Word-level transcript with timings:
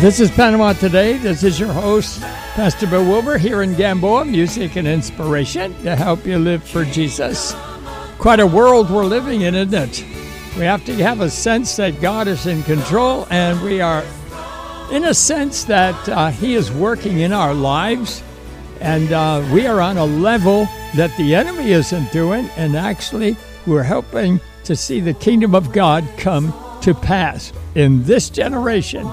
This 0.00 0.20
is 0.20 0.30
Panama 0.30 0.74
Today. 0.74 1.18
This 1.18 1.42
is 1.42 1.58
your 1.58 1.72
host, 1.72 2.20
Pastor 2.20 2.86
Bill 2.86 3.04
Wilbur, 3.04 3.36
here 3.36 3.62
in 3.62 3.74
Gamboa, 3.74 4.26
music 4.26 4.76
and 4.76 4.86
inspiration 4.86 5.74
to 5.82 5.96
help 5.96 6.24
you 6.24 6.38
live 6.38 6.62
for 6.62 6.84
Jesus. 6.84 7.52
Quite 8.16 8.38
a 8.38 8.46
world 8.46 8.90
we're 8.90 9.04
living 9.04 9.40
in, 9.40 9.56
isn't 9.56 9.74
it? 9.74 10.06
We 10.56 10.62
have 10.66 10.84
to 10.84 10.94
have 10.98 11.20
a 11.20 11.28
sense 11.28 11.74
that 11.78 12.00
God 12.00 12.28
is 12.28 12.46
in 12.46 12.62
control, 12.62 13.26
and 13.30 13.60
we 13.60 13.80
are, 13.80 14.04
in 14.92 15.06
a 15.06 15.14
sense, 15.14 15.64
that 15.64 16.08
uh, 16.08 16.30
He 16.30 16.54
is 16.54 16.70
working 16.70 17.18
in 17.18 17.32
our 17.32 17.52
lives, 17.52 18.22
and 18.80 19.10
uh, 19.10 19.44
we 19.52 19.66
are 19.66 19.80
on 19.80 19.96
a 19.96 20.06
level 20.06 20.66
that 20.94 21.10
the 21.16 21.34
enemy 21.34 21.72
isn't 21.72 22.12
doing, 22.12 22.48
and 22.56 22.76
actually, 22.76 23.36
we're 23.66 23.82
helping 23.82 24.40
to 24.62 24.76
see 24.76 25.00
the 25.00 25.14
kingdom 25.14 25.56
of 25.56 25.72
God 25.72 26.08
come 26.16 26.54
to 26.82 26.94
pass 26.94 27.52
in 27.74 28.04
this 28.04 28.30
generation. 28.30 29.10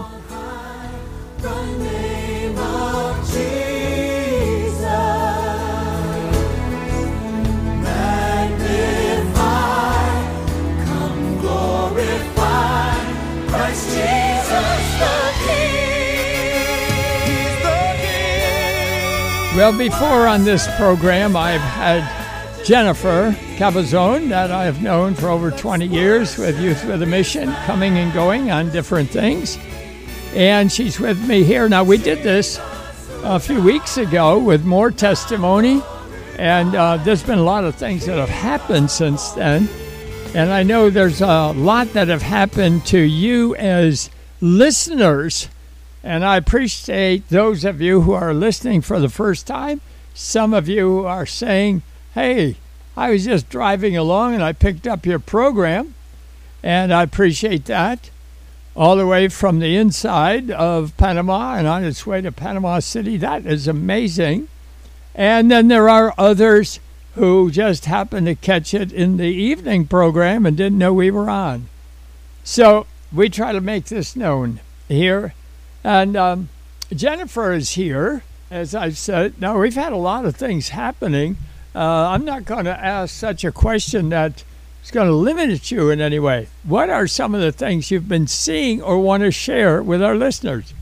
Well, 19.56 19.78
before 19.78 20.28
on 20.28 20.44
this 20.44 20.68
program, 20.76 21.38
I've 21.38 21.62
had 21.62 22.66
Jennifer 22.66 23.34
Cabazon, 23.56 24.28
that 24.28 24.52
I 24.52 24.66
have 24.66 24.82
known 24.82 25.16
for 25.16 25.30
over 25.30 25.50
20 25.50 25.88
years 25.88 26.38
with 26.38 26.60
Youth 26.60 26.84
with 26.84 27.02
a 27.02 27.06
Mission, 27.06 27.54
coming 27.66 27.98
and 27.98 28.14
going 28.14 28.52
on 28.52 28.70
different 28.72 29.10
things. 29.10 29.58
And 30.34 30.70
she's 30.70 31.00
with 31.00 31.26
me 31.26 31.44
here. 31.44 31.70
Now, 31.70 31.86
we 31.86 31.98
did 31.98 32.22
this 32.22 32.60
a 33.24 33.40
few 33.40 33.64
weeks 33.64 33.96
ago 33.96 34.38
with 34.40 34.66
more 34.66 34.92
testimony, 34.92 35.82
and 36.38 36.76
uh, 36.76 36.98
there's 36.98 37.24
been 37.24 37.40
a 37.40 37.44
lot 37.44 37.64
of 37.64 37.76
things 37.76 38.06
that 38.08 38.18
have 38.18 38.28
happened 38.28 38.92
since 38.92 39.32
then. 39.32 39.70
And 40.34 40.52
I 40.52 40.64
know 40.64 40.90
there's 40.90 41.22
a 41.22 41.54
lot 41.54 41.94
that 41.94 42.10
have 42.10 42.24
happened 42.24 42.86
to 42.88 43.00
you 43.00 43.56
as 43.56 44.10
listeners 44.42 45.48
and 46.06 46.24
I 46.24 46.38
appreciate 46.38 47.30
those 47.30 47.66
of 47.66 47.82
you 47.82 48.02
who 48.02 48.14
are 48.14 48.32
listening 48.32 48.82
for 48.82 49.00
the 49.00 49.10
first 49.10 49.48
time. 49.48 49.82
Some 50.14 50.54
of 50.54 50.70
you 50.70 51.04
are 51.04 51.26
saying, 51.26 51.82
hey, 52.14 52.58
I 52.96 53.10
was 53.10 53.26
just 53.26 53.50
driving 53.50 53.98
along 53.98 54.36
and 54.36 54.44
I 54.44 54.54
picked 54.54 54.86
up 54.86 55.08
your 55.08 55.18
program. 55.18 55.96
And 56.62 56.94
I 56.94 57.02
appreciate 57.02 57.66
that. 57.66 58.12
All 58.76 58.96
the 58.96 59.08
way 59.08 59.30
from 59.30 59.58
the 59.58 59.76
inside 59.76 60.52
of 60.52 60.96
Panama 60.96 61.56
and 61.56 61.66
on 61.66 61.84
its 61.84 62.06
way 62.06 62.22
to 62.22 62.32
Panama 62.32 62.80
City. 62.82 63.18
That 63.18 63.48
is 63.48 63.68
amazing. 63.68 64.48
And 65.16 65.50
then 65.50 65.70
there 65.70 65.90
are 65.90 66.14
others 66.20 66.80
who 67.16 67.50
just 67.50 67.86
happened 67.86 68.28
to 68.28 68.36
catch 68.36 68.76
it 68.76 68.94
in 68.94 69.18
the 69.18 69.24
evening 69.24 69.88
program 69.88 70.46
and 70.46 70.56
didn't 70.56 70.78
know 70.78 70.94
we 70.94 71.10
were 71.10 71.32
on. 71.32 71.68
So 72.44 72.86
we 73.12 73.28
try 73.28 73.54
to 73.54 73.62
make 73.62 73.86
this 73.86 74.16
known 74.16 74.60
here 74.88 75.34
and 75.86 76.18
um, 76.18 76.50
Jennifer 76.92 77.54
is 77.54 77.72
here, 77.72 78.24
as 78.50 78.74
I've 78.74 78.98
said. 78.98 79.40
Now, 79.40 79.60
we've 79.60 79.76
had 79.76 79.94
a 79.94 79.98
lot 79.98 80.26
of 80.26 80.36
things 80.36 80.70
happening. 80.70 81.38
Uh, 81.76 82.10
I'm 82.10 82.26
not 82.26 82.44
going 82.44 82.66
to 82.66 82.78
ask 82.78 83.14
such 83.14 83.44
a 83.44 83.52
question 83.52 84.10
that 84.10 84.44
is 84.84 84.90
going 84.90 85.08
to 85.08 85.14
limit 85.14 85.70
you 85.70 85.92
in 85.92 86.02
any 86.02 86.18
way. 86.18 86.48
What 86.64 86.90
are 86.90 87.06
some 87.06 87.36
of 87.36 87.42
the 87.42 87.52
things 87.52 87.92
you've 87.92 88.10
been 88.10 88.26
seeing 88.26 88.82
or 88.82 88.98
want 88.98 89.22
to 89.22 89.32
share 89.32 89.84
with 89.84 90.02
our 90.02 90.16
listeners? 90.16 90.74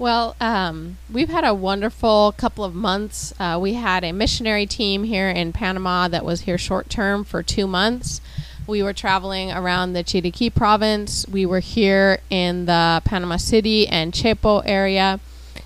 Well, 0.00 0.34
um, 0.40 0.98
we've 1.12 1.28
had 1.28 1.44
a 1.44 1.54
wonderful 1.54 2.34
couple 2.36 2.64
of 2.64 2.74
months. 2.74 3.32
Uh, 3.38 3.56
we 3.62 3.74
had 3.74 4.02
a 4.02 4.10
missionary 4.10 4.66
team 4.66 5.04
here 5.04 5.30
in 5.30 5.52
Panama 5.52 6.08
that 6.08 6.24
was 6.24 6.40
here 6.40 6.58
short 6.58 6.90
term 6.90 7.22
for 7.22 7.44
two 7.44 7.68
months. 7.68 8.20
We 8.66 8.82
were 8.82 8.94
traveling 8.94 9.52
around 9.52 9.92
the 9.92 10.02
Chiriquí 10.02 10.54
province. 10.54 11.26
We 11.28 11.44
were 11.44 11.60
here 11.60 12.20
in 12.30 12.64
the 12.64 13.02
Panama 13.04 13.36
City 13.36 13.86
and 13.86 14.12
Chepo 14.12 14.62
area. 14.64 15.20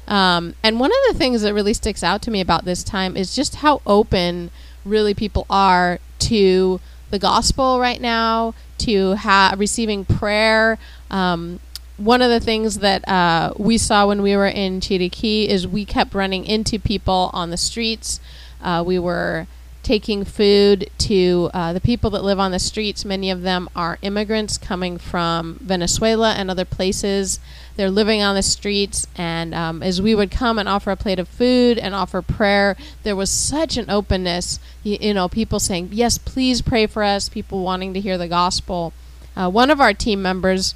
Um, 0.08 0.54
and 0.64 0.80
one 0.80 0.90
of 0.90 1.12
the 1.12 1.18
things 1.18 1.42
that 1.42 1.54
really 1.54 1.74
sticks 1.74 2.02
out 2.02 2.22
to 2.22 2.30
me 2.30 2.40
about 2.40 2.64
this 2.64 2.82
time 2.82 3.16
is 3.16 3.36
just 3.36 3.56
how 3.56 3.82
open 3.86 4.50
really 4.84 5.14
people 5.14 5.46
are 5.48 6.00
to 6.20 6.80
the 7.10 7.18
gospel 7.18 7.78
right 7.78 8.00
now, 8.00 8.54
to 8.78 9.14
ha- 9.14 9.54
receiving 9.56 10.04
prayer. 10.04 10.78
Um, 11.10 11.60
one 11.98 12.22
of 12.22 12.30
the 12.30 12.40
things 12.40 12.78
that 12.78 13.06
uh, 13.08 13.52
we 13.56 13.78
saw 13.78 14.08
when 14.08 14.22
we 14.22 14.36
were 14.36 14.46
in 14.46 14.80
Chiriquí 14.80 15.46
is 15.46 15.66
we 15.66 15.84
kept 15.84 16.14
running 16.14 16.44
into 16.44 16.78
people 16.78 17.30
on 17.32 17.50
the 17.50 17.56
streets. 17.56 18.20
Uh, 18.62 18.82
we 18.84 18.98
were 18.98 19.46
taking 19.88 20.22
food 20.22 20.90
to 20.98 21.48
uh, 21.54 21.72
the 21.72 21.80
people 21.80 22.10
that 22.10 22.22
live 22.22 22.38
on 22.38 22.50
the 22.50 22.58
streets. 22.58 23.06
Many 23.06 23.30
of 23.30 23.40
them 23.40 23.70
are 23.74 23.96
immigrants 24.02 24.58
coming 24.58 24.98
from 24.98 25.58
Venezuela 25.62 26.34
and 26.34 26.50
other 26.50 26.66
places. 26.66 27.40
They're 27.74 27.90
living 27.90 28.20
on 28.20 28.34
the 28.34 28.42
streets, 28.42 29.06
and 29.16 29.54
um, 29.54 29.82
as 29.82 30.02
we 30.02 30.14
would 30.14 30.30
come 30.30 30.58
and 30.58 30.68
offer 30.68 30.90
a 30.90 30.96
plate 30.96 31.18
of 31.18 31.26
food 31.26 31.78
and 31.78 31.94
offer 31.94 32.20
prayer, 32.20 32.76
there 33.02 33.16
was 33.16 33.30
such 33.30 33.78
an 33.78 33.88
openness. 33.88 34.60
You, 34.82 34.98
you 35.00 35.14
know, 35.14 35.26
people 35.26 35.58
saying, 35.58 35.88
"Yes, 35.92 36.18
please 36.18 36.60
pray 36.60 36.86
for 36.86 37.02
us." 37.02 37.30
People 37.30 37.62
wanting 37.62 37.94
to 37.94 38.00
hear 38.00 38.18
the 38.18 38.28
gospel. 38.28 38.92
Uh, 39.34 39.48
one 39.48 39.70
of 39.70 39.80
our 39.80 39.94
team 39.94 40.20
members 40.20 40.74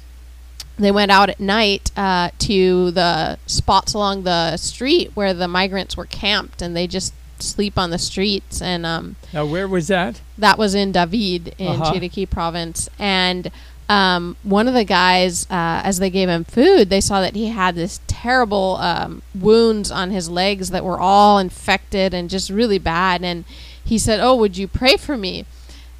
they 0.79 0.91
went 0.91 1.11
out 1.11 1.29
at 1.29 1.39
night 1.39 1.91
uh, 1.95 2.31
to 2.39 2.89
the 2.89 3.37
spots 3.45 3.93
along 3.93 4.23
the 4.23 4.57
street 4.57 5.11
where 5.13 5.35
the 5.35 5.47
migrants 5.47 5.95
were 5.95 6.07
camped, 6.07 6.63
and 6.63 6.75
they 6.75 6.87
just 6.87 7.13
sleep 7.43 7.77
on 7.77 7.89
the 7.89 7.97
streets. 7.97 8.61
And 8.61 8.85
um, 8.85 9.15
now, 9.33 9.45
where 9.45 9.67
was 9.67 9.87
that? 9.87 10.21
That 10.37 10.57
was 10.57 10.75
in 10.75 10.91
David 10.91 11.55
in 11.57 11.81
uh-huh. 11.81 11.93
Chiriquí 11.93 12.29
province. 12.29 12.89
And 12.97 13.51
um, 13.89 14.37
one 14.43 14.67
of 14.67 14.73
the 14.73 14.85
guys, 14.85 15.45
uh, 15.49 15.81
as 15.83 15.99
they 15.99 16.09
gave 16.09 16.29
him 16.29 16.43
food, 16.43 16.89
they 16.89 17.01
saw 17.01 17.21
that 17.21 17.35
he 17.35 17.49
had 17.49 17.75
this 17.75 17.99
terrible 18.07 18.77
um, 18.77 19.21
wounds 19.35 19.91
on 19.91 20.11
his 20.11 20.29
legs 20.29 20.69
that 20.69 20.85
were 20.85 20.99
all 20.99 21.37
infected 21.37 22.13
and 22.13 22.29
just 22.29 22.49
really 22.49 22.79
bad. 22.79 23.23
And 23.23 23.45
he 23.83 23.97
said, 23.97 24.19
"Oh, 24.19 24.35
would 24.35 24.57
you 24.57 24.67
pray 24.67 24.97
for 24.97 25.17
me?" 25.17 25.45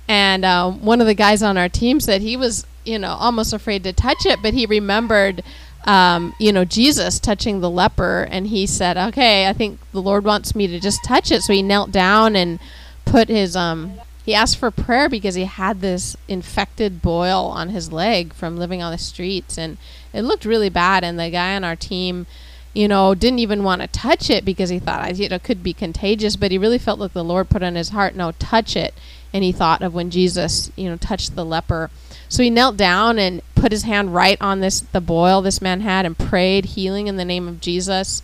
And 0.08 0.44
uh, 0.44 0.72
one 0.72 1.02
of 1.02 1.08
the 1.08 1.14
guys 1.14 1.42
on 1.42 1.58
our 1.58 1.70
team 1.70 2.00
said 2.00 2.22
he 2.22 2.36
was, 2.36 2.66
you 2.84 3.00
know, 3.00 3.16
almost 3.20 3.54
afraid 3.54 3.84
to 3.84 3.94
touch 3.94 4.26
it, 4.26 4.42
but 4.42 4.54
he 4.54 4.66
remembered 4.66 5.44
um, 5.86 6.34
you 6.40 6.52
know, 6.52 6.66
Jesus 6.66 7.20
touching 7.20 7.60
the 7.60 7.70
leper, 7.70 8.28
and 8.30 8.48
he 8.48 8.66
said, 8.66 8.98
"Okay, 8.98 9.48
I 9.48 9.54
think 9.54 9.80
the 9.92 10.02
Lord 10.02 10.24
wants 10.24 10.56
me 10.56 10.68
to 10.68 10.80
just 10.80 11.04
touch 11.04 11.32
it." 11.32 11.42
So 11.42 11.54
he 11.54 11.62
knelt 11.62 11.92
down 11.92 12.36
and 12.36 12.60
put 13.06 13.30
his 13.30 13.56
um. 13.56 13.94
He 14.26 14.34
asked 14.34 14.58
for 14.58 14.72
prayer 14.72 15.10
because 15.10 15.36
he 15.36 15.44
had 15.44 15.82
this 15.82 16.16
infected 16.30 17.02
boil 17.02 17.48
on 17.48 17.70
his 17.70 17.92
leg 17.92 18.34
from 18.34 18.58
living 18.58 18.82
on 18.82 18.92
the 18.92 18.98
streets, 18.98 19.58
and 19.58 19.78
it 20.14 20.22
looked 20.22 20.46
really 20.46 20.70
bad. 20.70 21.04
And 21.04 21.20
the 21.20 21.30
guy 21.30 21.56
on 21.56 21.66
our 21.66 21.76
team, 21.76 22.26
you 22.74 22.88
know, 22.88 23.14
didn't 23.14 23.40
even 23.40 23.66
want 23.66 23.82
to 23.82 23.88
touch 23.88 24.30
it 24.30 24.46
because 24.46 24.70
he 24.70 24.80
thought 24.80 25.18
you 25.18 25.28
know 25.28 25.40
could 25.40 25.62
be 25.62 25.74
contagious. 25.74 26.38
But 26.38 26.52
he 26.52 26.58
really 26.58 26.78
felt 26.78 27.00
like 27.00 27.14
the 27.14 27.24
Lord 27.24 27.50
put 27.50 27.64
on 27.64 27.76
his 27.76 27.90
heart, 27.90 28.16
"No, 28.16 28.32
touch 28.32 28.78
it." 28.78 28.94
And 29.34 29.44
he 29.44 29.52
thought 29.52 29.82
of 29.82 29.94
when 29.94 30.12
Jesus, 30.12 30.72
you 30.76 30.90
know, 30.90 30.96
touched 30.96 31.36
the 31.36 31.44
leper 31.44 31.90
so 32.34 32.42
he 32.42 32.50
knelt 32.50 32.78
down 32.78 33.20
and 33.20 33.44
put 33.64 33.72
his 33.72 33.84
hand 33.84 34.14
right 34.14 34.38
on 34.42 34.60
this 34.60 34.82
the 34.82 35.00
boil 35.00 35.42
this 35.42 35.62
man 35.62 35.80
had 35.80 36.06
and 36.06 36.18
prayed 36.18 36.66
healing 36.66 37.08
in 37.08 37.16
the 37.16 37.24
name 37.24 37.48
of 37.48 37.62
Jesus. 37.62 38.22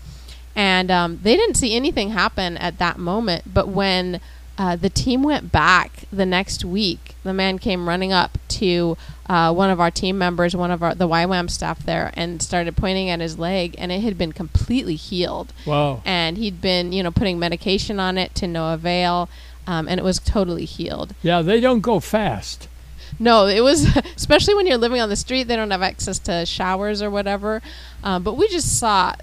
And 0.54 0.92
um, 0.92 1.20
they 1.24 1.38
didn't 1.38 1.56
see 1.56 1.78
anything 1.78 2.10
happen 2.10 2.58
at 2.58 2.78
that 2.80 2.98
moment. 3.00 3.54
But 3.54 3.70
when 3.70 4.20
uh, 4.58 4.76
the 4.76 4.90
team 4.90 5.24
went 5.24 5.50
back 5.50 6.04
the 6.12 6.26
next 6.26 6.66
week, 6.66 7.16
the 7.24 7.34
man 7.34 7.58
came 7.58 7.88
running 7.88 8.12
up 8.12 8.38
to 8.50 8.98
uh, 9.30 9.54
one 9.54 9.70
of 9.70 9.80
our 9.80 9.90
team 9.90 10.18
members, 10.18 10.58
one 10.58 10.72
of 10.72 10.84
our 10.84 10.94
the 10.94 11.08
YWAM 11.08 11.50
staff 11.50 11.86
there, 11.86 12.12
and 12.16 12.42
started 12.42 12.76
pointing 12.76 13.10
at 13.10 13.22
his 13.22 13.40
leg, 13.40 13.76
and 13.78 13.94
it 13.94 14.02
had 14.02 14.18
been 14.18 14.34
completely 14.34 14.96
healed. 14.96 15.54
Wow! 15.66 16.02
And 16.04 16.38
he'd 16.38 16.60
been, 16.60 16.92
you 16.92 17.02
know, 17.02 17.12
putting 17.12 17.40
medication 17.40 17.98
on 17.98 18.18
it 18.18 18.36
to 18.36 18.48
no 18.48 18.74
avail, 18.74 19.30
um, 19.66 19.88
and 19.88 20.02
it 20.02 20.04
was 20.04 20.20
totally 20.20 20.66
healed. 20.66 21.16
Yeah, 21.22 21.42
they 21.42 21.62
don't 21.62 21.80
go 21.80 22.02
fast. 22.02 22.68
No, 23.18 23.48
it 23.48 23.62
was 23.62 23.86
especially 24.16 24.56
when 24.56 24.68
you're 24.68 24.78
living 24.78 25.02
on 25.02 25.10
the 25.10 25.16
street. 25.16 25.44
They 25.44 25.56
don't 25.56 25.72
have 25.72 25.82
access 25.82 26.20
to 26.20 26.46
showers 26.46 27.02
or 27.02 27.10
whatever. 27.10 27.62
Um, 28.04 28.24
but 28.24 28.36
we 28.36 28.48
just 28.50 28.78
saw 28.78 29.16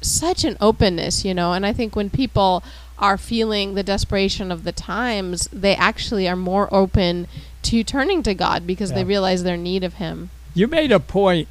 such 0.00 0.44
an 0.44 0.56
openness, 0.60 1.24
you 1.24 1.34
know. 1.34 1.52
And 1.52 1.64
I 1.64 1.72
think 1.72 1.94
when 1.94 2.10
people 2.10 2.62
are 2.98 3.16
feeling 3.16 3.74
the 3.74 3.82
desperation 3.82 4.52
of 4.52 4.64
the 4.64 4.72
times, 4.72 5.48
they 5.52 5.74
actually 5.74 6.28
are 6.28 6.36
more 6.36 6.72
open 6.72 7.26
to 7.62 7.84
turning 7.84 8.22
to 8.22 8.34
God 8.34 8.66
because 8.66 8.90
yeah. 8.90 8.96
they 8.96 9.04
realize 9.04 9.42
their 9.42 9.56
need 9.56 9.84
of 9.84 9.94
Him. 9.94 10.30
You 10.54 10.66
made 10.66 10.92
a 10.92 11.00
point 11.00 11.48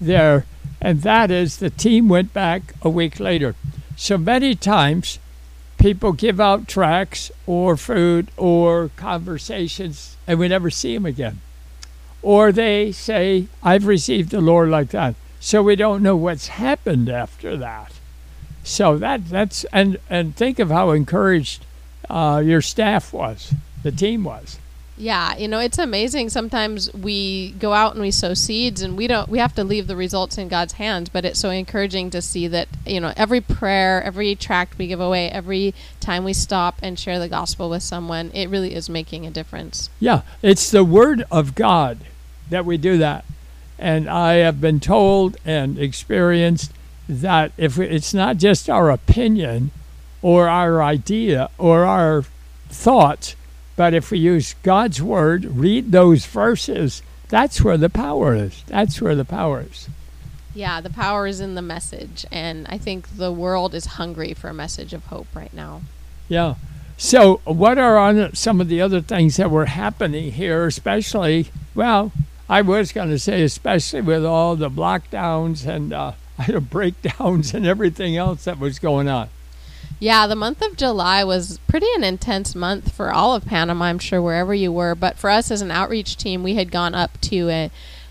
there, 0.00 0.46
and 0.80 1.02
that 1.02 1.30
is 1.30 1.58
the 1.58 1.70
team 1.70 2.08
went 2.08 2.32
back 2.32 2.74
a 2.82 2.90
week 2.90 3.18
later. 3.18 3.54
So 3.96 4.18
many 4.18 4.54
times 4.54 5.18
people 5.82 6.12
give 6.12 6.38
out 6.38 6.68
tracts 6.68 7.32
or 7.44 7.76
food 7.76 8.28
or 8.36 8.90
conversations 8.96 10.16
and 10.28 10.38
we 10.38 10.46
never 10.46 10.70
see 10.70 10.94
them 10.94 11.04
again. 11.04 11.40
Or 12.22 12.52
they 12.52 12.92
say, 12.92 13.48
I've 13.64 13.86
received 13.86 14.30
the 14.30 14.40
Lord 14.40 14.68
like 14.68 14.90
that. 14.90 15.16
so 15.40 15.60
we 15.60 15.74
don't 15.74 16.04
know 16.04 16.14
what's 16.14 16.46
happened 16.46 17.08
after 17.08 17.56
that. 17.56 17.92
So 18.62 18.96
that 18.98 19.28
that's 19.28 19.64
and 19.72 19.98
and 20.08 20.36
think 20.36 20.60
of 20.60 20.70
how 20.70 20.92
encouraged 20.92 21.66
uh, 22.08 22.40
your 22.44 22.62
staff 22.62 23.12
was, 23.12 23.52
the 23.82 23.90
team 23.90 24.22
was. 24.22 24.58
Yeah, 24.96 25.36
you 25.36 25.48
know, 25.48 25.58
it's 25.58 25.78
amazing. 25.78 26.28
Sometimes 26.28 26.92
we 26.92 27.52
go 27.52 27.72
out 27.72 27.92
and 27.92 28.02
we 28.02 28.10
sow 28.10 28.34
seeds 28.34 28.82
and 28.82 28.96
we 28.96 29.06
don't 29.06 29.28
we 29.28 29.38
have 29.38 29.54
to 29.54 29.64
leave 29.64 29.86
the 29.86 29.96
results 29.96 30.36
in 30.36 30.48
God's 30.48 30.74
hands, 30.74 31.08
but 31.08 31.24
it's 31.24 31.40
so 31.40 31.50
encouraging 31.50 32.10
to 32.10 32.20
see 32.20 32.46
that, 32.48 32.68
you 32.86 33.00
know, 33.00 33.12
every 33.16 33.40
prayer, 33.40 34.02
every 34.02 34.34
tract 34.34 34.76
we 34.78 34.86
give 34.86 35.00
away, 35.00 35.30
every 35.30 35.74
time 36.00 36.24
we 36.24 36.34
stop 36.34 36.78
and 36.82 36.98
share 36.98 37.18
the 37.18 37.28
gospel 37.28 37.70
with 37.70 37.82
someone, 37.82 38.30
it 38.34 38.48
really 38.48 38.74
is 38.74 38.88
making 38.88 39.26
a 39.26 39.30
difference. 39.30 39.88
Yeah, 39.98 40.22
it's 40.42 40.70
the 40.70 40.84
word 40.84 41.24
of 41.30 41.54
God 41.54 41.98
that 42.50 42.66
we 42.66 42.76
do 42.76 42.98
that. 42.98 43.24
And 43.78 44.08
I 44.08 44.34
have 44.34 44.60
been 44.60 44.78
told 44.78 45.36
and 45.44 45.78
experienced 45.78 46.70
that 47.08 47.52
if 47.56 47.78
it's 47.78 48.14
not 48.14 48.36
just 48.36 48.70
our 48.70 48.90
opinion 48.90 49.70
or 50.20 50.48
our 50.48 50.82
idea 50.82 51.50
or 51.58 51.84
our 51.84 52.24
thoughts, 52.68 53.34
but 53.76 53.94
if 53.94 54.10
we 54.10 54.18
use 54.18 54.54
God's 54.62 55.00
word, 55.00 55.44
read 55.44 55.92
those 55.92 56.26
verses, 56.26 57.02
that's 57.28 57.62
where 57.62 57.78
the 57.78 57.88
power 57.88 58.34
is. 58.34 58.62
That's 58.66 59.00
where 59.00 59.14
the 59.14 59.24
power 59.24 59.62
is. 59.62 59.88
Yeah, 60.54 60.80
the 60.80 60.90
power 60.90 61.26
is 61.26 61.40
in 61.40 61.54
the 61.54 61.62
message. 61.62 62.26
And 62.30 62.66
I 62.68 62.76
think 62.76 63.16
the 63.16 63.32
world 63.32 63.74
is 63.74 63.86
hungry 63.86 64.34
for 64.34 64.48
a 64.48 64.54
message 64.54 64.92
of 64.92 65.06
hope 65.06 65.28
right 65.34 65.52
now. 65.54 65.82
Yeah. 66.28 66.56
So, 66.98 67.40
what 67.44 67.78
are 67.78 67.96
on 67.96 68.34
some 68.34 68.60
of 68.60 68.68
the 68.68 68.80
other 68.80 69.00
things 69.00 69.36
that 69.36 69.50
were 69.50 69.66
happening 69.66 70.32
here, 70.32 70.66
especially, 70.66 71.48
well, 71.74 72.12
I 72.48 72.60
was 72.60 72.92
going 72.92 73.08
to 73.08 73.18
say, 73.18 73.42
especially 73.42 74.02
with 74.02 74.24
all 74.24 74.54
the 74.54 74.70
lockdowns 74.70 75.66
and 75.66 75.92
uh, 75.92 76.12
breakdowns 76.70 77.54
and 77.54 77.66
everything 77.66 78.16
else 78.16 78.44
that 78.44 78.58
was 78.58 78.78
going 78.78 79.08
on? 79.08 79.30
Yeah, 80.02 80.26
the 80.26 80.34
month 80.34 80.62
of 80.62 80.76
July 80.76 81.22
was 81.22 81.60
pretty 81.68 81.86
an 81.94 82.02
intense 82.02 82.56
month 82.56 82.92
for 82.92 83.12
all 83.12 83.36
of 83.36 83.46
Panama, 83.46 83.84
I'm 83.84 84.00
sure, 84.00 84.20
wherever 84.20 84.52
you 84.52 84.72
were. 84.72 84.96
But 84.96 85.16
for 85.16 85.30
us 85.30 85.48
as 85.48 85.62
an 85.62 85.70
outreach 85.70 86.16
team, 86.16 86.42
we 86.42 86.56
had 86.56 86.72
gone 86.72 86.92
up 86.92 87.20
to 87.20 87.48
a, 87.48 87.70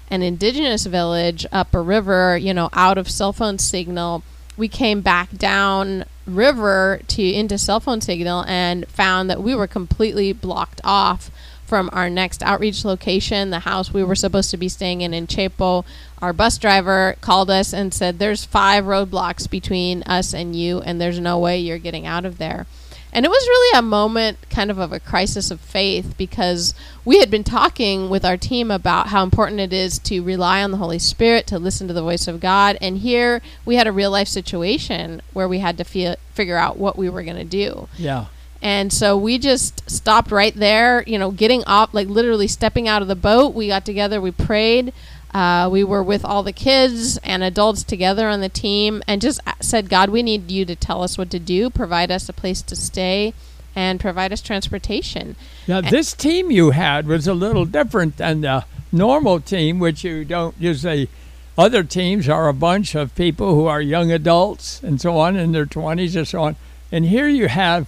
an 0.09 0.21
indigenous 0.21 0.85
village 0.85 1.45
up 1.51 1.73
a 1.73 1.81
river, 1.81 2.38
you 2.38 2.53
know, 2.53 2.69
out 2.71 2.97
of 2.97 3.11
cell 3.11 3.33
phone 3.33 3.57
signal. 3.57 4.23
We 4.55 4.69
came 4.69 5.01
back 5.01 5.31
down 5.35 6.05
river 6.25 7.01
to 7.09 7.21
into 7.21 7.57
cell 7.57 7.81
phone 7.81 7.99
signal 7.99 8.45
and 8.45 8.88
found 8.88 9.29
that 9.29 9.43
we 9.43 9.53
were 9.53 9.67
completely 9.67 10.31
blocked 10.31 10.79
off 10.85 11.29
from 11.71 11.89
our 11.94 12.09
next 12.09 12.44
outreach 12.44 12.83
location, 12.83 13.50
the 13.50 13.59
house 13.59 13.94
we 13.94 14.03
were 14.03 14.13
supposed 14.13 14.51
to 14.51 14.57
be 14.57 14.68
staying 14.68 15.00
in 15.00 15.13
in 15.13 15.25
Chepo. 15.25 15.85
Our 16.21 16.33
bus 16.33 16.57
driver 16.57 17.15
called 17.21 17.50
us 17.50 17.73
and 17.73 17.94
said, 17.94 18.19
There's 18.19 18.44
five 18.44 18.83
roadblocks 18.83 19.50
between 19.50 20.03
us 20.03 20.33
and 20.33 20.53
you, 20.53 20.81
and 20.81 21.00
there's 21.00 21.21
no 21.21 21.39
way 21.39 21.59
you're 21.59 21.77
getting 21.77 22.06
out 22.06 22.25
of 22.25 22.39
there. 22.39 22.68
And 23.13 23.25
it 23.25 23.29
was 23.29 23.47
really 23.47 23.79
a 23.79 23.81
moment 23.81 24.50
kind 24.50 24.69
of 24.69 24.79
of 24.79 24.91
a 24.91 25.00
crisis 25.00 25.50
of 25.50 25.62
faith 25.62 26.15
because 26.18 26.73
we 27.06 27.19
had 27.19 27.31
been 27.31 27.45
talking 27.45 28.09
with 28.09 28.25
our 28.25 28.35
team 28.35 28.69
about 28.69 29.07
how 29.07 29.24
important 29.24 29.62
it 29.62 29.71
is 29.71 29.97
to 30.00 30.19
rely 30.21 30.62
on 30.62 30.71
the 30.71 30.77
Holy 30.77 31.00
Spirit, 31.00 31.47
to 31.47 31.57
listen 31.57 31.88
to 31.88 31.94
the 31.94 32.01
voice 32.01 32.27
of 32.27 32.41
God. 32.41 32.77
And 32.81 32.97
here 32.97 33.41
we 33.63 33.77
had 33.77 33.88
a 33.88 33.94
real 33.94 34.12
life 34.12 34.27
situation 34.27 35.21
where 35.31 35.47
we 35.47 35.59
had 35.59 35.77
to 35.77 35.85
feel, 35.85 36.17
figure 36.33 36.57
out 36.57 36.77
what 36.77 36.97
we 36.97 37.07
were 37.07 37.24
going 37.24 37.38
to 37.38 37.45
do. 37.45 37.88
Yeah. 37.97 38.25
And 38.62 38.94
so 38.94 39.18
we 39.18 39.40
just 39.40 39.90
stopped 39.90 40.31
right 40.31 40.56
there, 40.56 41.04
you 41.08 41.18
know, 41.18 41.31
getting 41.31 41.63
off, 41.66 41.94
like 41.94 42.08
literally 42.08 42.48
stepping 42.48 42.88
out 42.88 43.02
of 43.02 43.08
the 43.08 43.16
boat. 43.16 43.56
We 43.56 43.68
got 43.68 43.86
together, 43.86 44.22
we 44.22 44.31
prayed. 44.31 44.94
Uh, 45.34 45.69
we 45.72 45.84
were 45.84 46.04
with 46.04 46.25
all 46.25 46.44
the 46.44 46.52
kids 46.52 47.18
and 47.19 47.42
adults 47.42 47.84
together 47.84 48.28
on 48.28 48.42
the 48.42 48.50
team 48.50 49.02
and 49.08 49.22
just 49.22 49.40
said, 49.62 49.90
God, 49.90 50.10
we 50.10 50.22
need 50.22 50.52
you 50.52 50.66
to 50.66 50.75
tell 50.75 51.04
us 51.04 51.18
what 51.18 51.31
to 51.31 51.40
do, 51.40 51.69
provide 51.69 52.12
us 52.12 52.28
a 52.28 52.34
place 52.34 52.62
to 52.63 52.75
stay, 52.75 53.34
and 53.74 54.00
provide 54.00 54.34
us 54.34 54.42
transportation. 54.42 55.38
Now, 55.68 55.78
and 55.78 55.88
this 55.88 56.13
team 56.13 56.52
you 56.52 56.72
had 56.72 57.08
was 57.08 57.28
a 57.28 57.34
little 57.34 57.66
different 57.66 58.18
than 58.18 58.42
the 58.42 58.66
normal 58.92 59.40
team, 59.40 59.80
which 59.80 60.04
you 60.04 60.25
don't 60.25 60.56
usually. 60.60 61.10
Other 61.58 61.84
teams 61.84 62.28
are 62.28 62.48
a 62.48 62.54
bunch 62.54 62.96
of 62.96 63.13
people 63.16 63.56
who 63.56 63.66
are 63.66 63.81
young 63.81 64.12
adults 64.12 64.81
and 64.84 65.00
so 65.00 65.18
on 65.18 65.36
in 65.36 65.52
their 65.52 65.66
20s 65.66 66.19
or 66.19 66.25
so 66.25 66.42
on. 66.44 66.56
And 66.92 67.06
here 67.06 67.28
you 67.28 67.48
have 67.48 67.88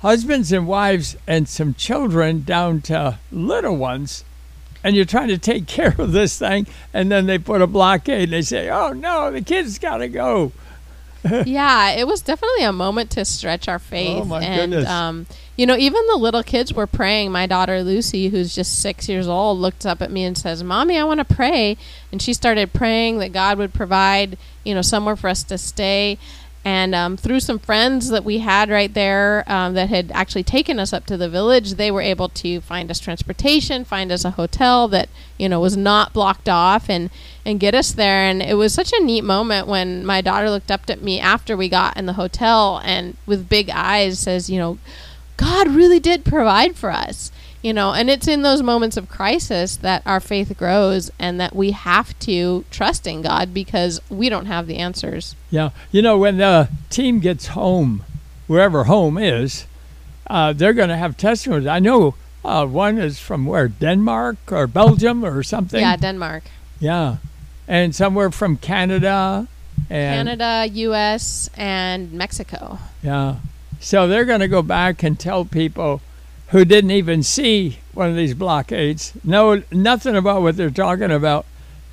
husbands 0.00 0.50
and 0.52 0.66
wives 0.66 1.16
and 1.26 1.48
some 1.48 1.74
children 1.74 2.42
down 2.42 2.80
to 2.80 3.18
little 3.30 3.76
ones 3.76 4.24
and 4.82 4.96
you're 4.96 5.04
trying 5.04 5.28
to 5.28 5.38
take 5.38 5.66
care 5.66 5.94
of 5.98 6.12
this 6.12 6.38
thing 6.38 6.66
and 6.92 7.10
then 7.10 7.26
they 7.26 7.38
put 7.38 7.62
a 7.62 7.66
blockade 7.66 8.24
and 8.24 8.32
they 8.32 8.42
say 8.42 8.68
oh 8.68 8.92
no 8.92 9.30
the 9.30 9.42
kids 9.42 9.78
got 9.78 9.98
to 9.98 10.08
go 10.08 10.52
yeah 11.44 11.90
it 11.90 12.06
was 12.06 12.22
definitely 12.22 12.64
a 12.64 12.72
moment 12.72 13.10
to 13.10 13.24
stretch 13.26 13.68
our 13.68 13.78
faith 13.78 14.22
oh 14.22 14.24
my 14.24 14.42
and 14.42 14.72
goodness. 14.72 14.88
Um, 14.88 15.26
you 15.54 15.66
know 15.66 15.76
even 15.76 16.00
the 16.06 16.16
little 16.16 16.42
kids 16.42 16.72
were 16.72 16.86
praying 16.86 17.30
my 17.30 17.46
daughter 17.46 17.82
lucy 17.82 18.28
who's 18.30 18.54
just 18.54 18.80
six 18.80 19.06
years 19.06 19.28
old 19.28 19.58
looked 19.58 19.84
up 19.84 20.00
at 20.00 20.10
me 20.10 20.24
and 20.24 20.38
says 20.38 20.64
mommy 20.64 20.98
i 20.98 21.04
want 21.04 21.18
to 21.18 21.34
pray 21.34 21.76
and 22.10 22.22
she 22.22 22.32
started 22.32 22.72
praying 22.72 23.18
that 23.18 23.32
god 23.32 23.58
would 23.58 23.74
provide 23.74 24.38
you 24.64 24.74
know 24.74 24.80
somewhere 24.80 25.16
for 25.16 25.28
us 25.28 25.42
to 25.42 25.58
stay 25.58 26.16
and 26.64 26.94
um, 26.94 27.16
through 27.16 27.40
some 27.40 27.58
friends 27.58 28.10
that 28.10 28.24
we 28.24 28.38
had 28.38 28.68
right 28.68 28.92
there 28.92 29.44
um, 29.46 29.72
that 29.74 29.88
had 29.88 30.10
actually 30.12 30.42
taken 30.42 30.78
us 30.78 30.92
up 30.92 31.06
to 31.06 31.16
the 31.16 31.28
village, 31.28 31.74
they 31.74 31.90
were 31.90 32.02
able 32.02 32.28
to 32.28 32.60
find 32.60 32.90
us 32.90 32.98
transportation, 32.98 33.84
find 33.84 34.12
us 34.12 34.26
a 34.26 34.32
hotel 34.32 34.86
that 34.88 35.08
you 35.38 35.48
know 35.48 35.58
was 35.58 35.76
not 35.76 36.12
blocked 36.12 36.48
off, 36.48 36.90
and 36.90 37.08
and 37.46 37.60
get 37.60 37.74
us 37.74 37.92
there. 37.92 38.24
And 38.24 38.42
it 38.42 38.54
was 38.54 38.74
such 38.74 38.92
a 38.92 39.02
neat 39.02 39.24
moment 39.24 39.68
when 39.68 40.04
my 40.04 40.20
daughter 40.20 40.50
looked 40.50 40.70
up 40.70 40.88
at 40.90 41.00
me 41.00 41.18
after 41.18 41.56
we 41.56 41.68
got 41.68 41.96
in 41.96 42.04
the 42.06 42.14
hotel 42.14 42.80
and 42.84 43.16
with 43.24 43.48
big 43.48 43.70
eyes 43.70 44.18
says, 44.18 44.50
you 44.50 44.58
know, 44.58 44.78
God 45.38 45.68
really 45.68 46.00
did 46.00 46.24
provide 46.26 46.76
for 46.76 46.90
us 46.90 47.32
you 47.62 47.72
know 47.72 47.92
and 47.92 48.08
it's 48.08 48.26
in 48.26 48.42
those 48.42 48.62
moments 48.62 48.96
of 48.96 49.08
crisis 49.08 49.76
that 49.76 50.02
our 50.06 50.20
faith 50.20 50.56
grows 50.56 51.10
and 51.18 51.40
that 51.40 51.54
we 51.54 51.72
have 51.72 52.18
to 52.18 52.64
trust 52.70 53.06
in 53.06 53.22
god 53.22 53.52
because 53.52 54.00
we 54.08 54.28
don't 54.28 54.46
have 54.46 54.66
the 54.66 54.76
answers. 54.76 55.34
Yeah 55.50 55.70
you 55.90 56.02
know 56.02 56.18
when 56.18 56.38
the 56.38 56.68
team 56.88 57.20
gets 57.20 57.48
home 57.48 58.04
wherever 58.46 58.84
home 58.84 59.18
is 59.18 59.66
uh, 60.28 60.52
they're 60.52 60.72
going 60.72 60.90
to 60.90 60.96
have 60.96 61.16
testimonies. 61.16 61.66
I 61.66 61.80
know 61.80 62.14
uh, 62.44 62.64
one 62.64 62.98
is 62.98 63.18
from 63.18 63.46
where 63.46 63.66
denmark 63.66 64.36
or 64.52 64.68
belgium 64.68 65.24
or 65.24 65.42
something? 65.42 65.80
Yeah 65.80 65.96
denmark. 65.96 66.44
Yeah 66.78 67.16
and 67.68 67.94
somewhere 67.94 68.30
from 68.30 68.56
canada 68.56 69.46
and 69.88 70.28
canada 70.28 70.68
us 70.72 71.50
and 71.56 72.12
mexico. 72.12 72.78
Yeah 73.02 73.36
so 73.80 74.06
they're 74.06 74.26
going 74.26 74.40
to 74.40 74.48
go 74.48 74.62
back 74.62 75.02
and 75.02 75.18
tell 75.18 75.44
people 75.44 76.00
who 76.50 76.64
didn't 76.64 76.90
even 76.90 77.22
see 77.22 77.78
one 77.94 78.10
of 78.10 78.16
these 78.16 78.34
blockades, 78.34 79.12
know 79.24 79.62
nothing 79.70 80.16
about 80.16 80.42
what 80.42 80.56
they're 80.56 80.70
talking 80.70 81.10
about. 81.10 81.46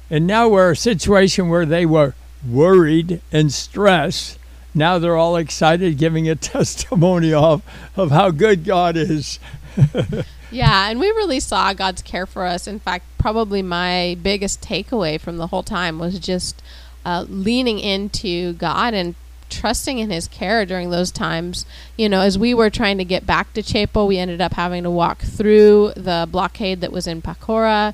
And 0.10 0.26
now 0.26 0.50
we're 0.50 0.72
a 0.72 0.76
situation 0.76 1.50
where 1.50 1.66
they 1.66 1.86
were 1.86 2.16
worried 2.48 3.22
and 3.32 3.52
stressed. 3.52 4.40
Now 4.74 5.00
they're 5.00 5.18
all 5.18 5.36
excited, 5.36 5.98
giving 5.98 6.28
a 6.28 6.36
testimony 6.54 7.34
of, 7.34 7.62
of 7.96 8.12
how 8.12 8.32
good 8.32 8.64
God 8.64 8.98
is. 8.98 9.40
yeah, 10.52 10.90
and 10.90 11.00
we 11.00 11.08
really 11.08 11.40
saw 11.40 11.74
God's 11.74 12.02
care 12.02 12.26
for 12.26 12.46
us. 12.46 12.68
In 12.68 12.80
fact, 12.80 13.06
probably 13.20 13.62
my 13.62 14.18
biggest 14.22 14.62
takeaway 14.62 15.20
from 15.20 15.38
the 15.38 15.48
whole 15.48 15.64
time 15.64 16.00
was 16.00 16.18
just 16.20 16.64
uh, 17.06 17.26
leaning 17.30 17.80
into 17.80 18.54
God 18.54 18.94
and 18.94 19.14
trusting 19.50 20.00
in 20.00 20.10
his 20.10 20.28
care 20.28 20.66
during 20.66 20.90
those 20.90 21.12
times. 21.12 21.66
You 21.98 22.10
know, 22.10 22.22
as 22.22 22.38
we 22.38 22.54
were 22.54 22.70
trying 22.70 22.98
to 22.98 23.06
get 23.06 23.26
back 23.26 23.54
to 23.54 23.62
Chepo, 23.62 24.08
we 24.08 24.18
ended 24.18 24.42
up 24.42 24.54
having 24.54 24.84
to 24.84 24.90
walk 24.90 25.22
through 25.22 25.94
the 25.96 26.28
blockade 26.30 26.82
that 26.82 26.92
was 26.92 27.08
in 27.08 27.22
Pacora 27.22 27.94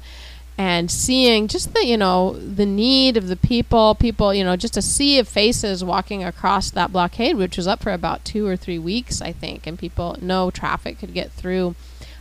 and 0.57 0.91
seeing 0.91 1.47
just 1.47 1.73
the, 1.73 1.85
you 1.85 1.97
know, 1.97 2.33
the 2.33 2.65
need 2.65 3.17
of 3.17 3.27
the 3.27 3.35
people, 3.35 3.95
people, 3.95 4.33
you 4.33 4.43
know, 4.43 4.55
just 4.55 4.77
a 4.77 4.81
sea 4.81 5.17
of 5.17 5.27
faces 5.27 5.83
walking 5.83 6.23
across 6.23 6.69
that 6.71 6.91
blockade, 6.91 7.37
which 7.37 7.57
was 7.57 7.67
up 7.67 7.81
for 7.81 7.91
about 7.91 8.23
two 8.23 8.45
or 8.45 8.55
three 8.55 8.77
weeks, 8.77 9.19
I 9.19 9.31
think, 9.31 9.65
and 9.65 9.79
people, 9.79 10.15
no 10.21 10.51
traffic 10.51 10.99
could 10.99 11.13
get 11.13 11.31
through. 11.31 11.75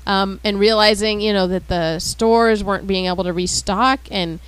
Um, 0.06 0.40
and 0.42 0.58
realizing, 0.58 1.20
you 1.20 1.32
know, 1.32 1.46
that 1.46 1.68
the 1.68 1.98
stores 1.98 2.64
weren't 2.64 2.86
being 2.86 3.06
able 3.06 3.22
to 3.24 3.32
restock 3.32 4.00
and 4.10 4.40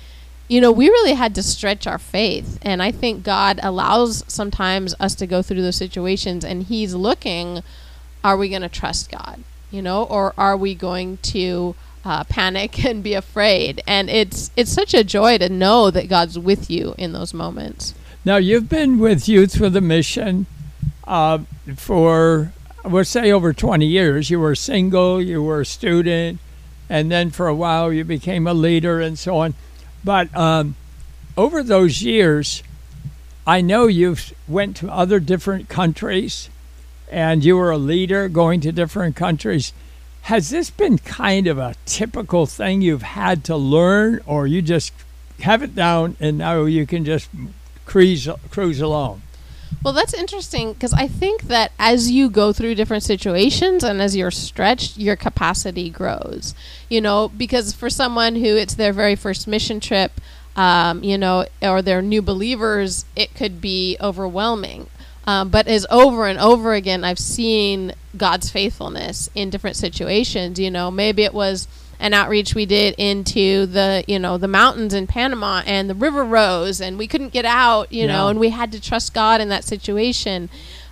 you 0.47 0.61
know, 0.61 0.71
we 0.71 0.87
really 0.87 1.13
had 1.13 1.33
to 1.35 1.43
stretch 1.43 1.87
our 1.87 1.97
faith. 1.97 2.59
And 2.61 2.81
I 2.81 2.91
think 2.91 3.23
God 3.23 3.59
allows 3.63 4.23
sometimes 4.27 4.93
us 4.99 5.15
to 5.15 5.27
go 5.27 5.41
through 5.41 5.61
those 5.61 5.75
situations 5.75 6.45
and 6.45 6.63
He's 6.63 6.93
looking, 6.93 7.63
are 8.23 8.37
we 8.37 8.49
going 8.49 8.61
to 8.61 8.69
trust 8.69 9.11
God? 9.11 9.43
You 9.71 9.81
know, 9.81 10.03
or 10.03 10.33
are 10.37 10.55
we 10.55 10.75
going 10.75 11.17
to 11.23 11.75
uh, 12.03 12.23
panic 12.25 12.85
and 12.85 13.03
be 13.03 13.13
afraid? 13.13 13.81
And 13.87 14.09
it's 14.09 14.51
it's 14.55 14.71
such 14.71 14.93
a 14.93 15.03
joy 15.03 15.37
to 15.39 15.49
know 15.49 15.89
that 15.91 16.09
God's 16.09 16.37
with 16.37 16.69
you 16.69 16.95
in 16.97 17.13
those 17.13 17.33
moments. 17.33 17.93
Now 18.23 18.37
you've 18.37 18.69
been 18.69 18.99
with 18.99 19.27
Youth 19.27 19.59
with 19.59 19.73
the 19.73 19.81
Mission 19.81 20.45
uh, 21.05 21.39
for 21.75 22.51
we'll 22.83 23.03
say 23.03 23.31
over 23.31 23.53
20 23.53 23.85
years. 23.85 24.29
You 24.29 24.39
were 24.39 24.55
single, 24.55 25.21
you 25.21 25.41
were 25.41 25.61
a 25.61 25.65
student, 25.65 26.39
and 26.89 27.11
then 27.11 27.31
for 27.31 27.47
a 27.47 27.55
while 27.55 27.91
you 27.91 28.03
became 28.03 28.47
a 28.47 28.53
leader 28.53 28.99
and 29.01 29.17
so 29.17 29.37
on. 29.37 29.55
But 30.05 30.33
um, 30.37 30.75
over 31.35 31.63
those 31.63 32.03
years, 32.03 32.61
I 33.47 33.61
know 33.61 33.87
you've 33.87 34.33
went 34.47 34.77
to 34.77 34.91
other 34.91 35.19
different 35.19 35.67
countries, 35.67 36.49
and 37.11 37.43
you 37.43 37.57
were 37.57 37.71
a 37.71 37.77
leader 37.77 38.29
going 38.29 38.61
to 38.61 38.71
different 38.71 39.15
countries. 39.15 39.73
Has 40.23 40.51
this 40.51 40.69
been 40.69 40.99
kind 40.99 41.47
of 41.47 41.57
a 41.57 41.75
typical 41.85 42.45
thing 42.45 42.81
you've 42.81 43.01
had 43.01 43.43
to 43.45 43.57
learn, 43.57 44.21
or 44.27 44.45
you 44.45 44.61
just 44.61 44.93
have 45.41 45.63
it 45.63 45.75
down 45.75 46.15
and 46.19 46.37
now 46.37 46.63
you 46.63 46.85
can 46.85 47.03
just 47.03 47.29
cruise 47.85 48.27
cruise 48.51 48.81
along? 48.81 49.23
Well, 49.83 49.93
that's 49.93 50.15
interesting 50.15 50.73
because 50.73 50.93
I 50.93 51.07
think 51.07 51.43
that 51.43 51.71
as 51.77 52.09
you 52.09 52.29
go 52.29 52.51
through 52.51 52.73
different 52.73 53.03
situations 53.03 53.83
and 53.83 54.01
as 54.01 54.15
you're 54.15 54.31
stretched, 54.31 54.97
your 54.97 55.15
capacity 55.15 55.91
grows. 55.91 56.55
You 56.89 57.01
know, 57.01 57.29
because 57.29 57.73
for 57.73 57.89
someone 57.89 58.35
who 58.37 58.55
it's 58.57 58.73
their 58.73 58.93
very 58.93 59.15
first 59.15 59.47
mission 59.47 59.79
trip, 59.79 60.19
um, 60.55 61.03
you 61.03 61.17
know, 61.17 61.45
or 61.61 61.81
they're 61.81 62.01
new 62.01 62.23
believers, 62.23 63.05
it 63.15 63.35
could 63.35 63.61
be 63.61 63.95
overwhelming. 64.01 64.87
Um, 65.27 65.49
but 65.49 65.67
as 65.67 65.85
over 65.89 66.27
and 66.27 66.39
over 66.39 66.73
again, 66.73 67.03
I've 67.03 67.19
seen 67.19 67.93
God's 68.15 68.49
faithfulness 68.49 69.29
in 69.35 69.49
different 69.49 69.75
situations. 69.75 70.59
You 70.59 70.71
know, 70.71 70.89
maybe 70.91 71.23
it 71.23 71.33
was 71.33 71.67
an 71.99 72.13
outreach 72.13 72.53
we 72.55 72.65
did 72.65 72.93
into 72.97 73.65
the 73.65 74.03
you 74.07 74.19
know 74.19 74.37
the 74.37 74.47
mountains 74.47 74.93
in 74.93 75.07
Panama 75.07 75.61
and 75.65 75.89
the 75.89 75.95
river 75.95 76.23
rose 76.23 76.81
and 76.81 76.97
we 76.97 77.07
couldn't 77.07 77.33
get 77.33 77.45
out 77.45 77.91
you 77.91 78.01
yeah. 78.01 78.07
know 78.07 78.27
and 78.27 78.39
we 78.39 78.49
had 78.49 78.71
to 78.71 78.81
trust 78.81 79.13
God 79.13 79.41
in 79.41 79.49
that 79.49 79.63
situation 79.63 80.49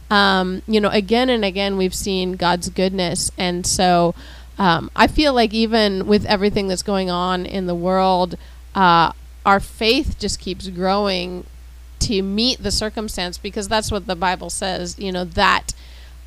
um, 0.10 0.62
you 0.68 0.80
know 0.80 0.90
again 0.90 1.30
and 1.30 1.44
again 1.44 1.78
we've 1.78 1.96
seen 1.96 2.34
God's 2.34 2.70
goodness 2.70 3.32
and 3.38 3.66
so 3.66 4.16
um, 4.58 4.92
I 4.96 5.08
feel 5.08 5.34
like 5.34 5.54
even 5.54 6.06
with 6.06 6.26
everything 6.26 6.68
that's 6.68 6.84
going 6.84 7.10
on 7.10 7.46
in 7.46 7.66
the 7.66 7.76
world 7.76 8.38
uh, 8.76 9.12
our 9.46 9.60
faith 9.60 10.18
just 10.20 10.40
keeps 10.40 10.68
growing 10.70 11.46
to 12.00 12.22
meet 12.22 12.62
the 12.62 12.72
circumstance 12.72 13.38
because 13.38 13.68
that's 13.68 13.92
what 13.92 14.08
the 14.08 14.16
Bible 14.16 14.50
says 14.50 14.98
you 14.98 15.12
know 15.12 15.26
that 15.26 15.74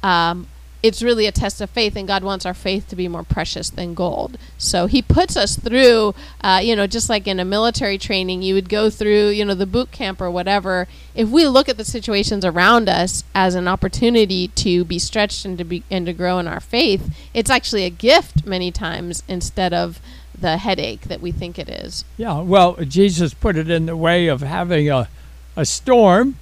um, 0.02 0.46
it's 0.86 1.02
really 1.02 1.26
a 1.26 1.32
test 1.32 1.60
of 1.60 1.68
faith, 1.70 1.96
and 1.96 2.06
God 2.06 2.22
wants 2.22 2.46
our 2.46 2.54
faith 2.54 2.88
to 2.88 2.96
be 2.96 3.08
more 3.08 3.24
precious 3.24 3.68
than 3.70 3.94
gold. 3.94 4.38
So 4.56 4.86
He 4.86 5.02
puts 5.02 5.36
us 5.36 5.56
through, 5.56 6.14
uh, 6.40 6.60
you 6.62 6.76
know, 6.76 6.86
just 6.86 7.08
like 7.08 7.26
in 7.26 7.40
a 7.40 7.44
military 7.44 7.98
training, 7.98 8.42
you 8.42 8.54
would 8.54 8.68
go 8.68 8.88
through, 8.88 9.28
you 9.28 9.44
know, 9.44 9.54
the 9.54 9.66
boot 9.66 9.90
camp 9.90 10.20
or 10.20 10.30
whatever. 10.30 10.86
If 11.14 11.28
we 11.28 11.46
look 11.46 11.68
at 11.68 11.76
the 11.76 11.84
situations 11.84 12.44
around 12.44 12.88
us 12.88 13.24
as 13.34 13.54
an 13.54 13.66
opportunity 13.66 14.48
to 14.48 14.84
be 14.84 14.98
stretched 14.98 15.44
and 15.44 15.58
to 15.58 15.64
be 15.64 15.82
and 15.90 16.06
to 16.06 16.12
grow 16.12 16.38
in 16.38 16.46
our 16.46 16.60
faith, 16.60 17.14
it's 17.34 17.50
actually 17.50 17.84
a 17.84 17.90
gift 17.90 18.46
many 18.46 18.70
times 18.70 19.22
instead 19.26 19.74
of 19.74 20.00
the 20.38 20.58
headache 20.58 21.02
that 21.02 21.20
we 21.20 21.32
think 21.32 21.58
it 21.58 21.68
is. 21.68 22.04
Yeah, 22.16 22.40
well, 22.42 22.76
Jesus 22.76 23.34
put 23.34 23.56
it 23.56 23.70
in 23.70 23.86
the 23.86 23.96
way 23.96 24.28
of 24.28 24.42
having 24.42 24.90
a 24.90 25.08
a 25.56 25.64
storm, 25.64 26.36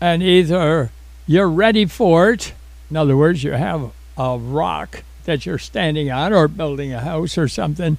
and 0.00 0.22
either 0.22 0.90
you're 1.26 1.48
ready 1.48 1.86
for 1.86 2.30
it 2.30 2.52
in 2.90 2.96
other 2.96 3.16
words, 3.16 3.44
you 3.44 3.52
have 3.52 3.92
a 4.16 4.38
rock 4.38 5.02
that 5.24 5.44
you're 5.44 5.58
standing 5.58 6.10
on 6.10 6.32
or 6.32 6.48
building 6.48 6.92
a 6.92 7.00
house 7.00 7.36
or 7.36 7.48
something 7.48 7.98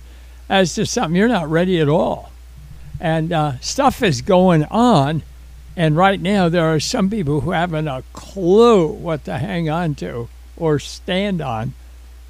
as 0.49 0.73
to 0.75 0.85
something 0.85 1.15
you're 1.15 1.27
not 1.27 1.49
ready 1.49 1.79
at 1.79 1.87
all. 1.87 2.31
And 2.99 3.31
uh, 3.31 3.59
stuff 3.59 4.01
is 4.01 4.21
going 4.21 4.65
on. 4.65 5.21
And 5.77 5.95
right 5.95 6.19
now, 6.19 6.49
there 6.49 6.65
are 6.65 6.79
some 6.79 7.09
people 7.09 7.41
who 7.41 7.51
haven't 7.51 7.87
a 7.87 8.03
clue 8.13 8.87
what 8.87 9.23
to 9.25 9.37
hang 9.37 9.69
on 9.69 9.95
to 9.95 10.27
or 10.57 10.79
stand 10.79 11.39
on. 11.39 11.73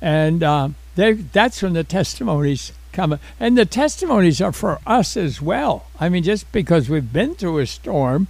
And 0.02 0.44
uh, 0.44 0.70
that's 0.96 1.64
when 1.64 1.74
the 1.74 1.84
testimonies 1.84 2.74
come. 2.92 3.18
And 3.40 3.58
the 3.58 3.66
testimonies 3.66 4.42
are 4.42 4.52
for 4.52 4.80
us 4.86 5.18
as 5.18 5.42
well. 5.42 5.88
I 6.00 6.10
mean, 6.10 6.24
just 6.24 6.52
because 6.52 6.90
we've 6.90 7.12
been 7.12 7.36
through 7.36 7.60
a 7.60 7.66
storm 7.66 8.28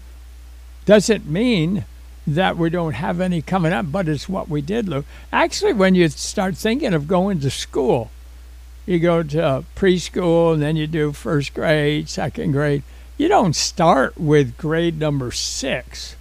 doesn't 0.85 1.27
mean 1.27 1.83
that 2.27 2.57
we 2.57 2.69
don't 2.69 2.93
have 2.93 3.19
any 3.19 3.41
coming 3.41 3.73
up, 3.73 3.91
but 3.91 4.07
it's 4.07 4.29
what 4.29 4.49
we 4.49 4.61
did, 4.61 4.87
Lou. 4.87 5.03
Actually, 5.31 5.73
when 5.73 5.95
you 5.95 6.09
start 6.09 6.57
thinking 6.57 6.93
of 6.93 7.07
going 7.07 7.39
to 7.39 7.49
school, 7.49 8.11
you 8.85 8.99
go 8.99 9.23
to 9.23 9.63
preschool 9.75 10.53
and 10.53 10.61
then 10.61 10.75
you 10.75 10.87
do 10.87 11.11
first 11.11 11.53
grade, 11.53 12.09
second 12.09 12.51
grade. 12.51 12.83
You 13.17 13.27
don't 13.27 13.55
start 13.55 14.17
with 14.17 14.57
grade 14.57 14.99
number 14.99 15.31
six. 15.31 16.15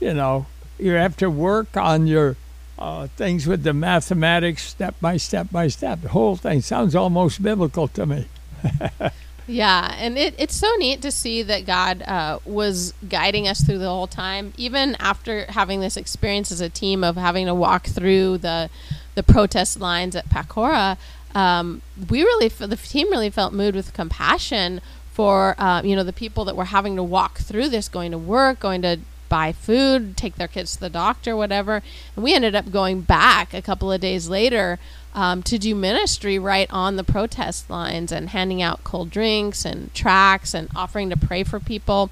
You 0.00 0.14
know, 0.14 0.46
you 0.78 0.92
have 0.92 1.16
to 1.18 1.30
work 1.30 1.76
on 1.76 2.06
your 2.06 2.36
uh, 2.78 3.08
things 3.08 3.46
with 3.46 3.64
the 3.64 3.72
mathematics 3.72 4.62
step 4.62 4.94
by 5.00 5.16
step 5.16 5.50
by 5.50 5.68
step. 5.68 6.02
The 6.02 6.10
whole 6.10 6.36
thing 6.36 6.62
sounds 6.62 6.94
almost 6.94 7.42
biblical 7.42 7.88
to 7.88 8.06
me. 8.06 8.26
Yeah, 9.48 9.94
and 9.98 10.18
it, 10.18 10.34
it's 10.36 10.54
so 10.54 10.70
neat 10.76 11.00
to 11.00 11.10
see 11.10 11.42
that 11.42 11.64
God 11.64 12.02
uh, 12.02 12.38
was 12.44 12.92
guiding 13.08 13.48
us 13.48 13.62
through 13.64 13.78
the 13.78 13.88
whole 13.88 14.06
time, 14.06 14.52
even 14.58 14.94
after 15.00 15.46
having 15.46 15.80
this 15.80 15.96
experience 15.96 16.52
as 16.52 16.60
a 16.60 16.68
team 16.68 17.02
of 17.02 17.16
having 17.16 17.46
to 17.46 17.54
walk 17.54 17.86
through 17.86 18.38
the 18.38 18.68
the 19.14 19.22
protest 19.22 19.80
lines 19.80 20.14
at 20.14 20.28
Pacora. 20.28 20.98
Um, 21.34 21.80
we 22.08 22.22
really, 22.22 22.48
the 22.48 22.76
team 22.76 23.10
really 23.10 23.30
felt 23.30 23.52
moved 23.54 23.74
with 23.74 23.94
compassion 23.94 24.82
for 25.14 25.56
uh, 25.58 25.80
you 25.82 25.96
know 25.96 26.04
the 26.04 26.12
people 26.12 26.44
that 26.44 26.54
were 26.54 26.66
having 26.66 26.94
to 26.96 27.02
walk 27.02 27.38
through 27.38 27.70
this, 27.70 27.88
going 27.88 28.10
to 28.12 28.18
work, 28.18 28.60
going 28.60 28.82
to 28.82 28.98
buy 29.30 29.52
food, 29.52 30.16
take 30.16 30.36
their 30.36 30.48
kids 30.48 30.74
to 30.74 30.80
the 30.80 30.90
doctor, 30.90 31.34
whatever. 31.34 31.82
And 32.14 32.24
we 32.24 32.34
ended 32.34 32.54
up 32.54 32.70
going 32.70 33.00
back 33.00 33.54
a 33.54 33.62
couple 33.62 33.90
of 33.90 34.00
days 34.00 34.28
later 34.28 34.78
um, 35.14 35.42
to 35.44 35.58
do 35.58 35.74
ministry 35.74 36.38
right 36.38 36.68
on 36.70 36.96
the 36.96 37.04
protest 37.04 37.68
lines 37.70 38.12
and 38.12 38.30
handing 38.30 38.62
out 38.62 38.84
cold 38.84 39.10
drinks 39.10 39.64
and 39.64 39.92
tracts 39.94 40.54
and 40.54 40.68
offering 40.76 41.10
to 41.10 41.16
pray 41.16 41.44
for 41.44 41.58
people. 41.60 42.10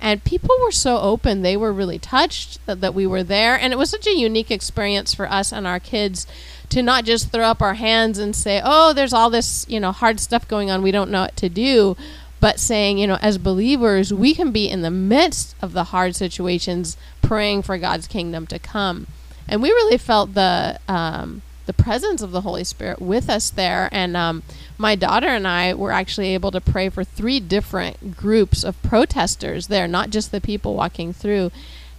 And 0.00 0.22
people 0.22 0.54
were 0.62 0.72
so 0.72 0.98
open, 0.98 1.42
they 1.42 1.56
were 1.56 1.72
really 1.72 1.98
touched 1.98 2.64
that, 2.66 2.80
that 2.80 2.94
we 2.94 3.06
were 3.06 3.22
there. 3.22 3.58
And 3.58 3.72
it 3.72 3.76
was 3.76 3.90
such 3.90 4.06
a 4.06 4.16
unique 4.16 4.50
experience 4.50 5.14
for 5.14 5.30
us 5.30 5.52
and 5.52 5.66
our 5.66 5.80
kids 5.80 6.26
to 6.68 6.82
not 6.82 7.04
just 7.04 7.32
throw 7.32 7.44
up 7.44 7.62
our 7.62 7.74
hands 7.74 8.18
and 8.18 8.36
say, 8.36 8.60
oh, 8.62 8.92
there's 8.92 9.12
all 9.14 9.30
this, 9.30 9.64
you 9.68 9.80
know, 9.80 9.92
hard 9.92 10.20
stuff 10.20 10.46
going 10.46 10.70
on, 10.70 10.82
we 10.82 10.90
don't 10.90 11.10
know 11.10 11.22
what 11.22 11.36
to 11.36 11.48
do 11.48 11.96
but 12.44 12.60
saying, 12.60 12.98
you 12.98 13.06
know, 13.06 13.16
as 13.22 13.38
believers, 13.38 14.12
we 14.12 14.34
can 14.34 14.52
be 14.52 14.68
in 14.68 14.82
the 14.82 14.90
midst 14.90 15.56
of 15.62 15.72
the 15.72 15.84
hard 15.84 16.14
situations 16.14 16.98
praying 17.22 17.62
for 17.62 17.78
God's 17.78 18.06
kingdom 18.06 18.46
to 18.48 18.58
come. 18.58 19.06
And 19.48 19.62
we 19.62 19.70
really 19.70 19.96
felt 19.96 20.34
the 20.34 20.78
um, 20.86 21.40
the 21.66 21.72
presence 21.72 22.22
of 22.22 22.30
the 22.30 22.42
Holy 22.42 22.64
Spirit 22.64 23.00
with 23.00 23.28
us 23.30 23.50
there. 23.50 23.88
And 23.92 24.16
um, 24.16 24.42
my 24.76 24.94
daughter 24.94 25.28
and 25.28 25.46
I 25.46 25.74
were 25.74 25.92
actually 25.92 26.34
able 26.34 26.50
to 26.50 26.60
pray 26.60 26.88
for 26.88 27.04
three 27.04 27.40
different 27.40 28.16
groups 28.16 28.64
of 28.64 28.80
protesters 28.82 29.68
there, 29.68 29.88
not 29.88 30.10
just 30.10 30.30
the 30.30 30.40
people 30.40 30.74
walking 30.74 31.12
through. 31.12 31.50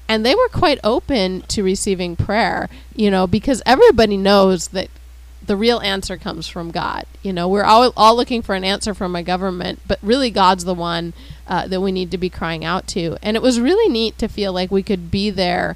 And 0.08 0.26
they 0.26 0.36
were 0.36 0.50
quite 0.50 0.80
open 0.84 1.42
to 1.44 1.64
receiving 1.64 2.16
prayer, 2.16 2.70
you 2.96 3.10
know, 3.10 3.26
because 3.26 3.64
everybody 3.66 4.18
knows 4.18 4.68
that 4.70 4.90
the 5.46 5.56
real 5.56 5.80
answer 5.80 6.18
comes 6.18 6.48
from 6.48 6.72
God. 6.72 7.06
You 7.24 7.34
know, 7.34 7.48
we're 7.48 7.64
all, 7.64 7.92
all 7.96 8.16
looking 8.16 8.42
for 8.42 8.56
an 8.56 8.64
answer 8.64 8.94
from 8.94 9.16
a 9.16 9.24
government, 9.24 9.80
but 9.88 10.00
really 10.02 10.30
God's 10.30 10.66
the 10.66 10.74
one 10.74 11.14
uh, 11.48 11.68
that 11.68 11.82
we 11.82 11.92
need 11.92 12.12
to 12.12 12.18
be 12.18 12.30
crying 12.30 12.66
out 12.66 12.88
to. 12.88 13.18
And 13.22 13.36
it 13.36 13.44
was 13.44 13.60
really 13.60 13.90
neat 13.92 14.18
to 14.20 14.28
feel 14.28 14.54
like 14.54 14.72
we 14.72 14.84
could 14.84 15.12
be 15.12 15.30
there 15.30 15.76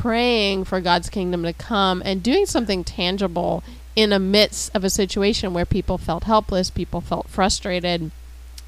praying 0.00 0.64
for 0.64 0.80
God's 0.80 1.10
kingdom 1.10 1.42
to 1.42 1.52
come 1.52 2.02
and 2.04 2.22
doing 2.22 2.46
something 2.46 2.84
tangible 2.84 3.62
in 3.94 4.12
a 4.12 4.18
midst 4.18 4.74
of 4.74 4.84
a 4.84 4.90
situation 4.90 5.52
where 5.52 5.66
people 5.66 5.98
felt 5.98 6.24
helpless, 6.24 6.70
people 6.70 7.00
felt 7.00 7.28
frustrated. 7.28 8.10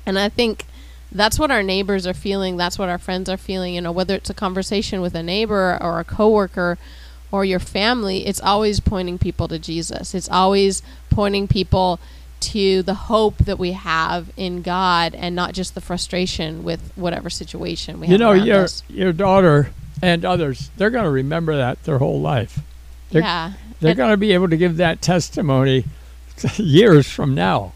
And 0.04 0.18
I 0.18 0.28
think 0.28 0.64
that's 1.10 1.38
what 1.38 1.50
our 1.50 1.62
neighbors 1.62 2.06
are 2.06 2.14
feeling, 2.14 2.56
that's 2.56 2.78
what 2.78 2.88
our 2.88 2.98
friends 2.98 3.28
are 3.28 3.36
feeling, 3.36 3.74
you 3.74 3.80
know, 3.80 3.92
whether 3.92 4.14
it's 4.14 4.30
a 4.30 4.34
conversation 4.34 5.00
with 5.00 5.14
a 5.14 5.22
neighbor 5.22 5.78
or 5.80 5.98
a 5.98 6.04
coworker 6.04 6.76
or 7.32 7.44
your 7.44 7.58
family, 7.58 8.26
it's 8.26 8.40
always 8.40 8.80
pointing 8.80 9.18
people 9.18 9.48
to 9.48 9.58
Jesus. 9.58 10.14
It's 10.14 10.28
always 10.28 10.82
pointing 11.10 11.48
people 11.48 11.98
to 12.40 12.82
the 12.82 12.94
hope 12.94 13.38
that 13.38 13.58
we 13.58 13.72
have 13.72 14.30
in 14.36 14.62
God 14.62 15.14
and 15.14 15.34
not 15.34 15.54
just 15.54 15.74
the 15.74 15.80
frustration 15.80 16.62
with 16.62 16.92
whatever 16.94 17.30
situation 17.30 17.98
we 17.98 18.06
you 18.06 18.12
have. 18.12 18.20
You 18.20 18.26
know, 18.26 18.32
your 18.32 18.64
us. 18.64 18.82
your 18.88 19.12
daughter 19.12 19.70
and 20.02 20.24
others, 20.24 20.70
they're 20.76 20.90
going 20.90 21.04
to 21.04 21.10
remember 21.10 21.56
that 21.56 21.82
their 21.84 21.98
whole 21.98 22.20
life. 22.20 22.60
They're, 23.10 23.22
yeah. 23.22 23.52
They're 23.80 23.94
going 23.94 24.10
to 24.10 24.16
be 24.16 24.32
able 24.32 24.48
to 24.48 24.56
give 24.56 24.76
that 24.78 25.02
testimony 25.02 25.84
years 26.56 27.10
from 27.10 27.34
now. 27.34 27.72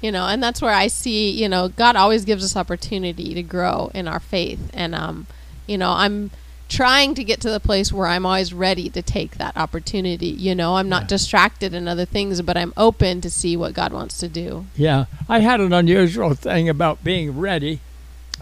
You 0.00 0.10
know, 0.10 0.26
and 0.26 0.42
that's 0.42 0.60
where 0.60 0.74
I 0.74 0.88
see, 0.88 1.30
you 1.30 1.48
know, 1.48 1.68
God 1.68 1.94
always 1.94 2.24
gives 2.24 2.44
us 2.44 2.56
opportunity 2.56 3.34
to 3.34 3.42
grow 3.42 3.90
in 3.94 4.08
our 4.08 4.18
faith 4.18 4.70
and 4.74 4.94
um 4.94 5.26
you 5.66 5.78
know, 5.78 5.90
I'm 5.90 6.30
trying 6.68 7.14
to 7.14 7.24
get 7.24 7.40
to 7.42 7.50
the 7.50 7.60
place 7.60 7.92
where 7.92 8.06
I'm 8.06 8.24
always 8.24 8.52
ready 8.52 8.88
to 8.90 9.02
take 9.02 9.36
that 9.36 9.56
opportunity. 9.56 10.26
You 10.26 10.54
know, 10.54 10.76
I'm 10.76 10.88
not 10.88 11.02
yeah. 11.02 11.08
distracted 11.08 11.74
in 11.74 11.86
other 11.86 12.04
things, 12.04 12.40
but 12.42 12.56
I'm 12.56 12.72
open 12.76 13.20
to 13.20 13.30
see 13.30 13.56
what 13.56 13.74
God 13.74 13.92
wants 13.92 14.18
to 14.18 14.28
do. 14.28 14.66
Yeah. 14.74 15.04
I 15.28 15.40
had 15.40 15.60
an 15.60 15.72
unusual 15.72 16.34
thing 16.34 16.68
about 16.68 17.04
being 17.04 17.38
ready 17.38 17.80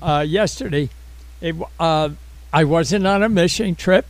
uh, 0.00 0.24
yesterday. 0.26 0.90
It, 1.40 1.56
uh, 1.78 2.10
I 2.52 2.64
wasn't 2.64 3.06
on 3.06 3.22
a 3.22 3.28
mission 3.28 3.74
trip. 3.74 4.06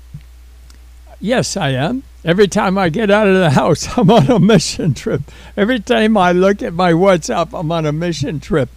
Yes, 1.21 1.57
I 1.57 1.71
am. 1.71 2.03
Every 2.25 2.49
time 2.49 2.79
I 2.79 2.89
get 2.89 3.11
out 3.11 3.29
of 3.29 3.35
the 3.35 3.51
house, 3.51 3.89
I'm 3.99 4.11
on 4.11 4.31
a 4.31 4.39
mission 4.39 4.95
trip. 4.95 5.23
Every 5.57 5.81
time 5.81 6.17
I 6.17 6.33
look 6.33 6.63
at 6.63 6.73
my 6.73 6.93
WhatsApp, 6.93 7.59
I'm 7.59 7.71
on 7.73 7.87
a 7.87 7.93
mission 7.93 8.41
trip. 8.41 8.69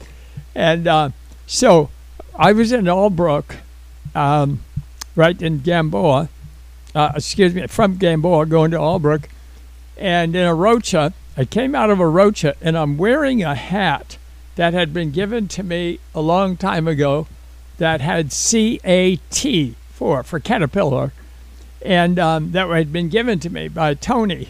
And 0.56 0.88
uh, 0.88 1.10
so 1.48 1.90
I 2.36 2.52
was 2.52 2.72
in 2.72 2.86
Albrook, 2.86 3.56
um, 4.16 4.62
right 5.16 5.40
in 5.42 5.60
Gamboa. 5.60 6.30
Uh, 6.96 7.12
excuse 7.16 7.54
me, 7.56 7.66
from 7.68 7.98
Gamboa 7.98 8.46
going 8.46 8.72
to 8.72 8.78
Albrook, 8.78 9.26
and 9.98 10.36
in 10.36 10.46
Arrocha, 10.46 11.14
I 11.36 11.46
came 11.46 11.74
out 11.74 11.90
of 11.90 11.98
Arrocha, 11.98 12.54
and 12.62 12.78
I'm 12.78 12.98
wearing 12.98 13.42
a 13.42 13.56
hat 13.56 14.18
that 14.56 14.74
had 14.74 14.94
been 14.94 15.10
given 15.10 15.48
to 15.50 15.64
me 15.64 16.00
a 16.14 16.22
long 16.22 16.56
time 16.56 16.88
ago, 16.88 17.28
that 17.84 18.00
had 18.00 18.32
C 18.32 18.80
A 18.86 19.18
T 19.30 19.76
for 19.92 20.24
for 20.24 20.40
caterpillar, 20.40 21.12
and 21.82 22.18
um, 22.18 22.54
that 22.54 22.70
had 22.70 22.94
been 22.94 23.10
given 23.10 23.40
to 23.40 23.50
me 23.50 23.68
by 23.68 23.94
Tony 23.94 24.48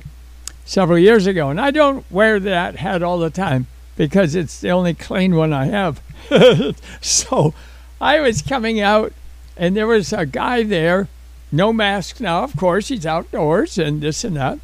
several 0.66 1.00
years 1.00 1.25
ago. 1.25 1.50
And 1.50 1.60
I 1.60 1.72
don't 1.72 2.06
wear 2.12 2.40
that 2.40 2.75
hat 2.75 3.02
all 3.02 3.18
the 3.18 3.32
time 3.32 3.66
because 3.96 4.36
it's 4.36 4.62
the 4.62 4.70
only 4.70 4.94
clean 4.94 5.36
one 5.36 5.52
I 5.52 5.66
have. 5.66 6.00
so 7.02 7.56
I 8.00 8.20
was 8.20 8.44
coming 8.44 8.80
out, 8.80 9.13
and 9.58 9.75
there 9.75 9.88
was 9.88 10.13
a 10.13 10.28
guy 10.28 10.62
there, 10.62 11.08
no 11.52 11.74
mask 11.74 12.20
now, 12.20 12.44
of 12.44 12.56
course, 12.56 12.90
he's 12.90 13.04
outdoors 13.04 13.80
and 13.80 14.00
this 14.00 14.24
and 14.24 14.36
that. 14.36 14.60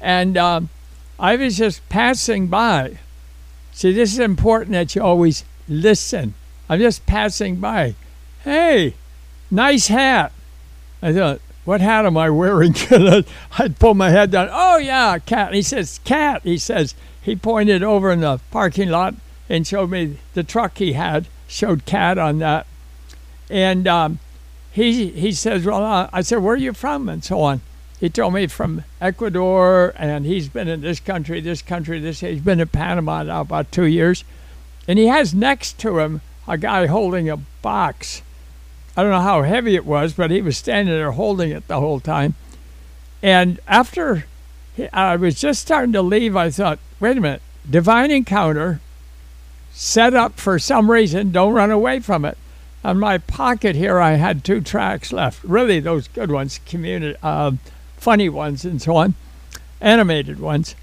And 0.00 0.36
um, 0.36 0.68
I 1.18 1.34
was 1.34 1.58
just 1.58 1.86
passing 1.88 2.46
by. 2.46 2.98
See, 3.72 3.92
this 3.92 4.12
is 4.12 4.20
important 4.20 4.70
that 4.70 4.94
you 4.94 5.02
always 5.02 5.44
listen. 5.68 6.34
I'm 6.70 6.78
just 6.78 7.04
passing 7.04 7.56
by. 7.56 7.96
Hey, 8.44 8.94
nice 9.50 9.88
hat. 9.88 10.32
I 11.02 11.12
thought, 11.12 11.40
what 11.64 11.80
hat 11.80 12.06
am 12.06 12.16
I 12.16 12.30
wearing? 12.30 12.76
I'd 13.58 13.80
pull 13.80 13.94
my 13.94 14.10
head 14.10 14.30
down. 14.30 14.48
Oh, 14.52 14.76
yeah, 14.76 15.18
cat. 15.18 15.52
He 15.52 15.62
says, 15.62 15.98
cat. 16.04 16.42
He 16.44 16.58
says, 16.58 16.94
he 17.20 17.34
pointed 17.34 17.82
over 17.82 18.12
in 18.12 18.20
the 18.20 18.40
parking 18.52 18.88
lot 18.88 19.16
and 19.48 19.66
showed 19.66 19.90
me 19.90 20.18
the 20.34 20.44
truck 20.44 20.78
he 20.78 20.92
had, 20.92 21.26
showed 21.48 21.86
cat 21.86 22.18
on 22.18 22.38
that. 22.38 22.68
And 23.50 23.88
um, 23.88 24.20
he, 24.70 25.08
he 25.08 25.32
says, 25.32 25.66
well, 25.66 25.84
uh, 25.84 26.08
I 26.12 26.20
said, 26.20 26.36
where 26.36 26.54
are 26.54 26.56
you 26.56 26.72
from? 26.72 27.08
And 27.08 27.24
so 27.24 27.40
on. 27.40 27.62
He 27.98 28.08
told 28.08 28.32
me 28.32 28.46
from 28.46 28.84
Ecuador, 29.00 29.92
and 29.96 30.24
he's 30.24 30.48
been 30.48 30.68
in 30.68 30.82
this 30.82 31.00
country, 31.00 31.40
this 31.40 31.62
country, 31.62 31.98
this. 31.98 32.20
He's 32.20 32.40
been 32.40 32.60
in 32.60 32.68
Panama 32.68 33.24
now 33.24 33.40
about 33.40 33.72
two 33.72 33.86
years. 33.86 34.22
And 34.86 35.00
he 35.00 35.08
has 35.08 35.34
next 35.34 35.76
to 35.80 35.98
him 35.98 36.20
a 36.50 36.58
guy 36.58 36.86
holding 36.86 37.30
a 37.30 37.36
box 37.36 38.22
I 38.96 39.02
don't 39.02 39.12
know 39.12 39.20
how 39.20 39.42
heavy 39.42 39.76
it 39.76 39.86
was, 39.86 40.12
but 40.14 40.30
he 40.30 40.42
was 40.42 40.56
standing 40.56 40.94
there 40.94 41.12
holding 41.12 41.50
it 41.50 41.66
the 41.68 41.80
whole 41.80 42.00
time. 42.00 42.34
And 43.22 43.60
after 43.68 44.26
I 44.92 45.16
was 45.16 45.40
just 45.40 45.62
starting 45.62 45.92
to 45.92 46.02
leave, 46.02 46.36
I 46.36 46.50
thought, 46.50 46.78
wait 46.98 47.16
a 47.16 47.20
minute, 47.20 47.42
divine 47.68 48.10
encounter 48.10 48.80
set 49.72 50.12
up 50.12 50.38
for 50.38 50.58
some 50.58 50.90
reason, 50.90 51.30
don't 51.30 51.54
run 51.54 51.70
away 51.70 52.00
from 52.00 52.24
it. 52.24 52.36
On 52.82 52.98
my 52.98 53.18
pocket 53.18 53.76
here, 53.76 54.00
I 54.00 54.12
had 54.12 54.42
two 54.42 54.60
tracks 54.60 55.12
left, 55.12 55.44
really 55.44 55.80
those 55.80 56.08
good 56.08 56.30
ones, 56.30 56.60
community, 56.66 57.16
uh, 57.22 57.52
funny 57.96 58.28
ones, 58.28 58.64
and 58.64 58.82
so 58.82 58.96
on, 58.96 59.14
animated 59.80 60.40
ones. 60.40 60.74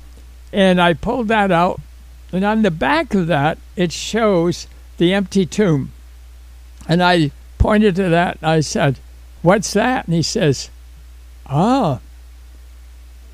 And 0.54 0.80
I 0.80 0.94
pulled 0.94 1.28
that 1.28 1.52
out, 1.52 1.82
and 2.32 2.46
on 2.46 2.62
the 2.62 2.72
back 2.72 3.14
of 3.14 3.28
that, 3.28 3.58
it 3.76 3.92
shows 3.92 4.68
the 4.98 5.14
empty 5.14 5.46
tomb. 5.46 5.92
And 6.88 7.04
I 7.04 7.32
pointed 7.58 7.96
to 7.96 8.10
that 8.10 8.38
and 8.42 8.50
I 8.50 8.60
said, 8.62 9.00
What's 9.42 9.74
that? 9.74 10.06
And 10.06 10.16
he 10.16 10.22
says, 10.22 10.70
Oh, 11.50 12.00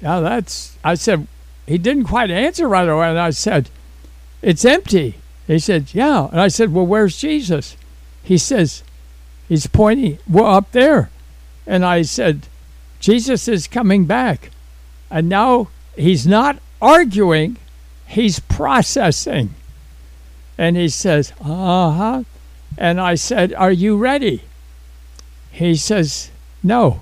yeah, 0.01 0.19
that's. 0.19 0.77
I 0.83 0.95
said, 0.95 1.27
He 1.65 1.77
didn't 1.77 2.05
quite 2.05 2.31
answer 2.31 2.67
right 2.67 2.87
away. 2.87 3.09
And 3.09 3.19
I 3.19 3.31
said, 3.31 3.69
It's 4.41 4.65
empty. 4.65 5.15
He 5.47 5.59
said, 5.59 5.93
Yeah. 5.93 6.27
And 6.29 6.39
I 6.39 6.47
said, 6.47 6.73
Well, 6.73 6.85
where's 6.85 7.17
Jesus? 7.17 7.77
He 8.23 8.37
says, 8.37 8.83
He's 9.47 9.67
pointing, 9.67 10.19
well, 10.27 10.47
up 10.47 10.71
there. 10.71 11.09
And 11.67 11.85
I 11.85 12.01
said, 12.01 12.47
Jesus 12.99 13.47
is 13.47 13.67
coming 13.67 14.05
back. 14.05 14.51
And 15.11 15.29
now 15.29 15.67
he's 15.95 16.25
not 16.25 16.57
arguing, 16.81 17.57
he's 18.07 18.39
processing. 18.39 19.53
And 20.57 20.77
he 20.77 20.89
says, 20.89 21.33
Uh 21.41 21.91
huh. 21.91 22.23
And 22.77 22.99
I 22.99 23.15
said, 23.15 23.53
Are 23.53 23.71
you 23.71 23.97
ready? 23.97 24.43
He 25.51 25.75
says, 25.75 26.31
No. 26.61 27.01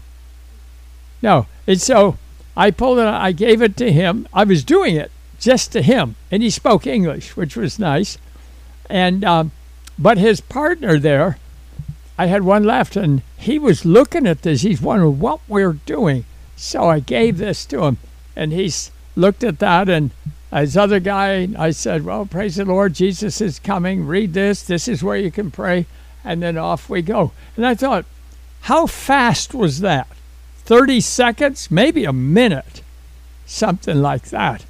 No. 1.21 1.47
And 1.67 1.79
so 1.79 2.17
I 2.55 2.71
pulled 2.71 2.99
it, 2.99 3.07
I 3.07 3.31
gave 3.31 3.61
it 3.61 3.77
to 3.77 3.91
him. 3.91 4.27
I 4.33 4.43
was 4.43 4.63
doing 4.63 4.95
it 4.95 5.11
just 5.39 5.71
to 5.71 5.81
him. 5.81 6.15
And 6.29 6.43
he 6.43 6.49
spoke 6.49 6.85
English, 6.85 7.35
which 7.35 7.55
was 7.55 7.79
nice. 7.79 8.17
And, 8.89 9.23
um, 9.23 9.51
but 9.97 10.17
his 10.17 10.41
partner 10.41 10.99
there, 10.99 11.37
I 12.17 12.25
had 12.27 12.43
one 12.43 12.63
left, 12.63 12.95
and 12.95 13.21
he 13.37 13.57
was 13.57 13.85
looking 13.85 14.27
at 14.27 14.41
this. 14.41 14.61
He's 14.61 14.81
wondering 14.81 15.19
what 15.19 15.39
we're 15.47 15.73
doing. 15.73 16.25
So 16.55 16.89
I 16.89 16.99
gave 16.99 17.37
this 17.37 17.65
to 17.67 17.85
him, 17.85 17.97
and 18.35 18.51
he's 18.51 18.91
looked 19.15 19.43
at 19.43 19.59
that 19.59 19.89
and 19.89 20.11
this 20.51 20.75
other 20.75 20.99
guy, 20.99 21.47
I 21.57 21.71
said, 21.71 22.03
Well, 22.03 22.25
praise 22.25 22.57
the 22.57 22.65
Lord, 22.65 22.93
Jesus 22.93 23.39
is 23.41 23.59
coming. 23.59 24.05
Read 24.05 24.33
this. 24.33 24.63
This 24.63 24.87
is 24.87 25.03
where 25.03 25.17
you 25.17 25.31
can 25.31 25.49
pray. 25.49 25.85
And 26.23 26.43
then 26.43 26.57
off 26.57 26.89
we 26.89 27.01
go. 27.01 27.31
And 27.55 27.65
I 27.65 27.73
thought, 27.73 28.05
how 28.61 28.85
fast 28.85 29.53
was 29.53 29.79
that? 29.79 30.07
30 30.65 31.01
seconds? 31.01 31.71
Maybe 31.71 32.05
a 32.05 32.13
minute. 32.13 32.81
Something 33.45 34.01
like 34.01 34.29
that. 34.29 34.65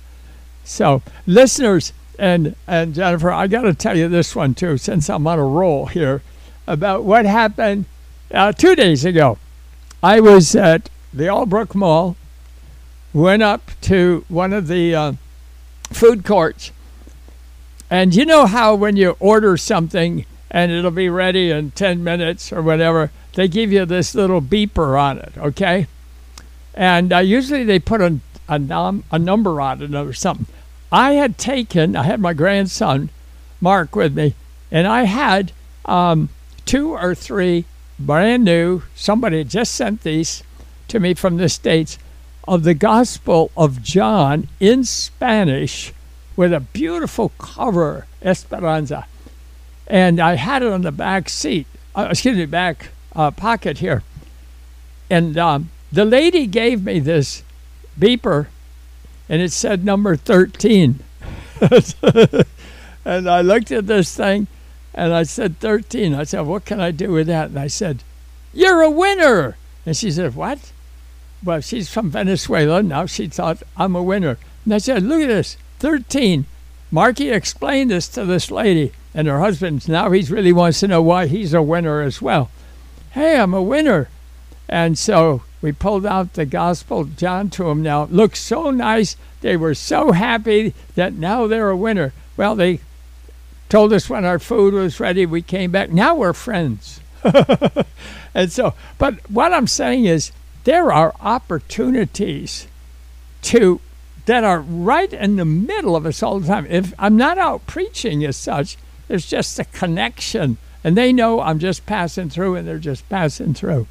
So, 0.64 1.02
listeners 1.28 1.92
and, 2.18 2.56
and 2.68 2.94
Jennifer, 2.94 3.32
I 3.32 3.48
got 3.48 3.64
to 3.64 3.74
tell 3.74 3.98
you 3.98 4.08
this 4.08 4.36
one 4.36 4.54
too, 4.54 4.78
since 4.78 5.10
I'm 5.10 5.28
on 5.28 5.40
a 5.40 5.44
roll 5.44 5.88
here, 5.88 6.22
about 6.68 7.04
what 7.04 7.26
happened 7.26 7.86
uh, 8.34 8.54
two 8.54 8.76
days 8.76 9.04
ago. 9.04 9.38
I 10.02 10.20
was 10.20 10.56
at 10.56 10.90
the 11.14 11.26
Albrook 11.26 11.76
Mall, 11.76 12.16
went 13.14 13.44
up 13.44 13.72
to 13.82 14.24
one 14.30 14.54
of 14.54 14.68
the 14.68 14.96
uh, 14.96 15.14
food 15.92 16.26
courts. 16.26 16.72
And 17.90 18.16
you 18.16 18.26
know 18.26 18.46
how 18.46 18.76
when 18.76 18.96
you 18.96 19.18
order 19.20 19.58
something 19.58 20.26
and 20.50 20.72
it'll 20.72 20.92
be 20.92 21.10
ready 21.10 21.52
in 21.52 21.72
10 21.72 22.04
minutes 22.04 22.52
or 22.52 22.62
whatever, 22.62 23.12
they 23.34 23.48
give 23.48 23.72
you 23.72 23.86
this 23.86 24.16
little 24.16 24.42
beeper 24.42 25.00
on 25.00 25.18
it, 25.18 25.34
okay? 25.38 25.88
And 26.74 27.14
uh, 27.14 27.20
usually 27.20 27.64
they 27.64 27.80
put 27.80 28.02
a, 28.02 28.20
a, 28.48 28.60
num- 28.60 29.04
a 29.12 29.20
number 29.20 29.62
on 29.62 29.82
it 29.82 29.94
or 29.94 30.14
something. 30.14 30.48
I 30.92 31.14
had 31.14 31.38
taken, 31.38 31.96
I 31.96 32.04
had 32.04 32.20
my 32.20 32.34
grandson, 32.34 33.10
Mark, 33.62 33.96
with 33.96 34.16
me, 34.16 34.36
and 34.72 34.88
I 34.88 35.04
had 35.04 35.54
um, 35.86 36.30
two 36.66 36.92
or 36.92 37.16
three 37.16 37.66
brand 38.00 38.44
new, 38.44 38.84
somebody 38.96 39.44
just 39.44 39.74
sent 39.74 40.02
these 40.02 40.44
to 40.88 41.00
me 41.00 41.14
from 41.14 41.38
the 41.38 41.48
States 41.48 41.98
of 42.52 42.64
the 42.64 42.74
Gospel 42.74 43.50
of 43.56 43.82
John 43.82 44.50
in 44.60 44.84
Spanish 44.84 45.94
with 46.36 46.52
a 46.52 46.60
beautiful 46.60 47.32
cover, 47.38 48.08
Esperanza. 48.22 49.08
And 49.88 50.20
I 50.20 50.36
had 50.36 50.62
it 50.62 50.70
on 50.70 50.82
the 50.82 50.92
back 50.92 51.30
seat, 51.30 51.66
uh, 51.96 52.10
excuse 52.12 52.36
me, 52.36 52.46
back 52.46 52.90
uh, 53.16 53.32
pocket 53.32 53.78
here. 53.78 54.04
And 55.10 55.38
um, 55.38 55.70
the 55.94 56.04
lady 56.04 56.46
gave 56.46 56.84
me 56.84 57.00
this 57.00 57.44
beeper, 57.98 58.48
and 59.30 59.42
it 59.42 59.54
said 59.54 59.86
number 59.86 60.18
13. 60.18 61.00
and 63.06 63.30
I 63.30 63.40
looked 63.40 63.72
at 63.72 63.88
this 63.88 64.14
thing, 64.14 64.48
and 64.94 65.14
I 65.14 65.24
said 65.24 65.58
13. 65.60 66.14
I 66.14 66.26
said, 66.26 66.42
What 66.42 66.66
can 66.66 66.82
I 66.82 66.92
do 66.92 67.14
with 67.14 67.28
that? 67.28 67.52
And 67.52 67.60
I 67.60 67.68
said, 67.68 68.04
You're 68.54 68.82
a 68.82 68.92
winner. 68.92 69.56
And 69.86 69.96
she 69.96 70.12
said, 70.12 70.36
What? 70.36 70.74
Well, 71.44 71.62
she's 71.62 71.90
from 71.90 72.12
Venezuela. 72.12 72.84
Now 72.84 73.06
she 73.06 73.28
thought, 73.28 73.64
I'm 73.78 73.96
a 73.96 74.04
winner. 74.04 74.38
And 74.66 74.74
I 74.74 74.78
said, 74.78 75.04
look 75.04 75.22
at 75.22 75.28
this, 75.28 75.58
13. 75.80 76.46
Marky 76.92 77.30
explained 77.30 77.92
this 77.92 78.08
to 78.10 78.26
this 78.26 78.52
lady 78.52 78.92
and 79.14 79.28
her 79.28 79.40
husband. 79.40 79.88
Now 79.88 80.12
he 80.12 80.22
really 80.24 80.54
wants 80.54 80.80
to 80.82 80.88
know 80.88 81.02
why 81.02 81.28
he's 81.28 81.54
a 81.54 81.62
winner 81.62 82.02
as 82.02 82.22
well. 82.22 82.50
Hey, 83.12 83.40
I'm 83.40 83.54
a 83.54 83.62
winner. 83.62 84.10
And 84.70 84.98
so 84.98 85.44
we 85.62 85.72
pulled 85.72 86.06
out 86.06 86.34
the 86.34 86.46
Gospel 86.46 87.06
John 87.06 87.50
to 87.52 87.70
him 87.70 87.82
now. 87.82 88.04
It 88.04 88.12
looked 88.12 88.38
so 88.38 88.72
nice. 88.72 89.16
They 89.42 89.58
were 89.58 89.76
so 89.76 90.12
happy 90.12 90.74
that 90.96 91.14
now 91.14 91.48
they're 91.48 91.70
a 91.70 91.78
winner. 91.78 92.14
Well, 92.38 92.56
they 92.56 92.80
told 93.70 93.94
us 93.94 94.10
when 94.10 94.26
our 94.26 94.40
food 94.40 94.74
was 94.74 95.00
ready. 95.00 95.26
We 95.26 95.42
came 95.42 95.72
back. 95.72 95.92
Now 95.92 96.16
we're 96.16 96.34
friends. 96.34 97.00
and 98.34 98.52
so, 98.52 98.74
but 98.98 99.30
what 99.30 99.54
I'm 99.54 99.68
saying 99.68 100.06
is, 100.06 100.32
there 100.64 100.92
are 100.92 101.14
opportunities 101.22 102.68
to 103.44 103.82
that 104.26 104.44
are 104.44 104.62
right 104.62 105.12
in 105.12 105.36
the 105.36 105.46
middle 105.46 105.96
of 105.96 106.06
us 106.06 106.22
all 106.22 106.40
the 106.40 106.48
time. 106.48 106.68
If 106.70 106.94
I'm 107.00 107.18
not 107.18 107.38
out 107.38 107.66
preaching 107.66 108.24
as 108.24 108.38
such, 108.38 108.78
there's 109.08 109.26
just 109.26 109.58
a 109.60 109.66
connection, 109.66 110.58
and 110.84 110.96
they 110.96 111.12
know 111.12 111.42
I'm 111.42 111.60
just 111.60 111.86
passing 111.86 112.30
through, 112.30 112.56
and 112.56 112.68
they're 112.68 112.78
just 112.78 113.08
passing 113.10 113.54
through. 113.54 113.88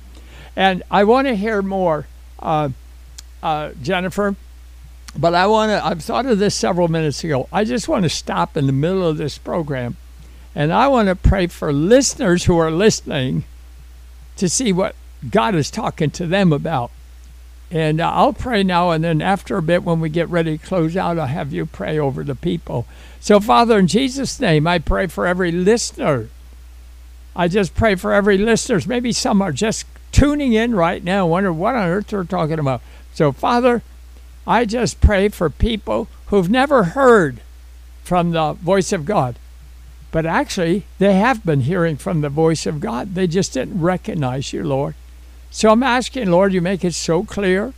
And 0.54 0.82
I 0.90 1.04
want 1.04 1.26
to 1.26 1.36
hear 1.36 1.62
more, 1.62 2.06
uh, 2.38 2.70
uh, 3.42 3.72
Jennifer. 3.82 4.36
But 5.16 5.34
I 5.34 5.46
want 5.48 5.70
to. 5.70 5.84
I've 5.84 6.02
thought 6.02 6.26
of 6.26 6.38
this 6.38 6.54
several 6.54 6.86
minutes 6.86 7.24
ago. 7.24 7.48
I 7.52 7.64
just 7.64 7.88
want 7.88 8.04
to 8.04 8.08
stop 8.08 8.56
in 8.56 8.66
the 8.66 8.72
middle 8.72 9.06
of 9.06 9.16
this 9.16 9.38
program, 9.38 9.96
And 10.54 10.72
I 10.72 10.86
want 10.88 11.08
to 11.08 11.16
pray 11.16 11.48
for 11.48 11.72
listeners 11.72 12.44
who 12.44 12.56
are 12.58 12.70
listening 12.70 13.44
to 14.36 14.48
see 14.48 14.72
what 14.72 14.94
God 15.28 15.54
is 15.54 15.70
talking 15.70 16.10
to 16.12 16.26
them 16.26 16.52
about. 16.52 16.90
And 17.70 18.00
uh, 18.00 18.10
I'll 18.10 18.32
pray 18.32 18.62
now, 18.64 18.90
and 18.90 19.04
then 19.04 19.22
after 19.22 19.56
a 19.56 19.62
bit, 19.62 19.84
when 19.84 20.00
we 20.00 20.08
get 20.08 20.28
ready 20.28 20.58
to 20.58 20.66
close 20.66 20.96
out, 20.96 21.18
I'll 21.18 21.26
have 21.26 21.52
you 21.52 21.66
pray 21.66 21.98
over 21.98 22.24
the 22.24 22.34
people. 22.34 22.86
So, 23.20 23.38
Father, 23.38 23.78
in 23.78 23.86
Jesus' 23.86 24.40
name, 24.40 24.66
I 24.66 24.80
pray 24.80 25.06
for 25.06 25.26
every 25.26 25.52
listener. 25.52 26.28
I 27.36 27.46
just 27.46 27.74
pray 27.74 27.94
for 27.94 28.12
every 28.12 28.38
listener. 28.38 28.80
Maybe 28.86 29.12
some 29.12 29.40
are 29.40 29.52
just 29.52 29.86
tuning 30.10 30.52
in 30.52 30.74
right 30.74 31.04
now, 31.04 31.26
wonder 31.26 31.52
what 31.52 31.76
on 31.76 31.88
earth 31.88 32.08
they're 32.08 32.24
talking 32.24 32.58
about. 32.58 32.82
So, 33.14 33.30
Father, 33.30 33.82
I 34.46 34.64
just 34.64 35.00
pray 35.00 35.28
for 35.28 35.48
people 35.48 36.08
who've 36.26 36.50
never 36.50 36.82
heard 36.84 37.40
from 38.02 38.32
the 38.32 38.54
voice 38.54 38.92
of 38.92 39.04
God. 39.04 39.36
But 40.10 40.26
actually, 40.26 40.86
they 40.98 41.14
have 41.14 41.46
been 41.46 41.60
hearing 41.60 41.96
from 41.96 42.20
the 42.20 42.28
voice 42.28 42.66
of 42.66 42.80
God. 42.80 43.14
They 43.14 43.28
just 43.28 43.52
didn't 43.52 43.80
recognize 43.80 44.52
you, 44.52 44.64
Lord. 44.64 44.96
So 45.50 45.70
I'm 45.70 45.82
asking, 45.82 46.30
Lord, 46.30 46.52
you 46.52 46.60
make 46.60 46.84
it 46.84 46.94
so 46.94 47.24
clear. 47.24 47.72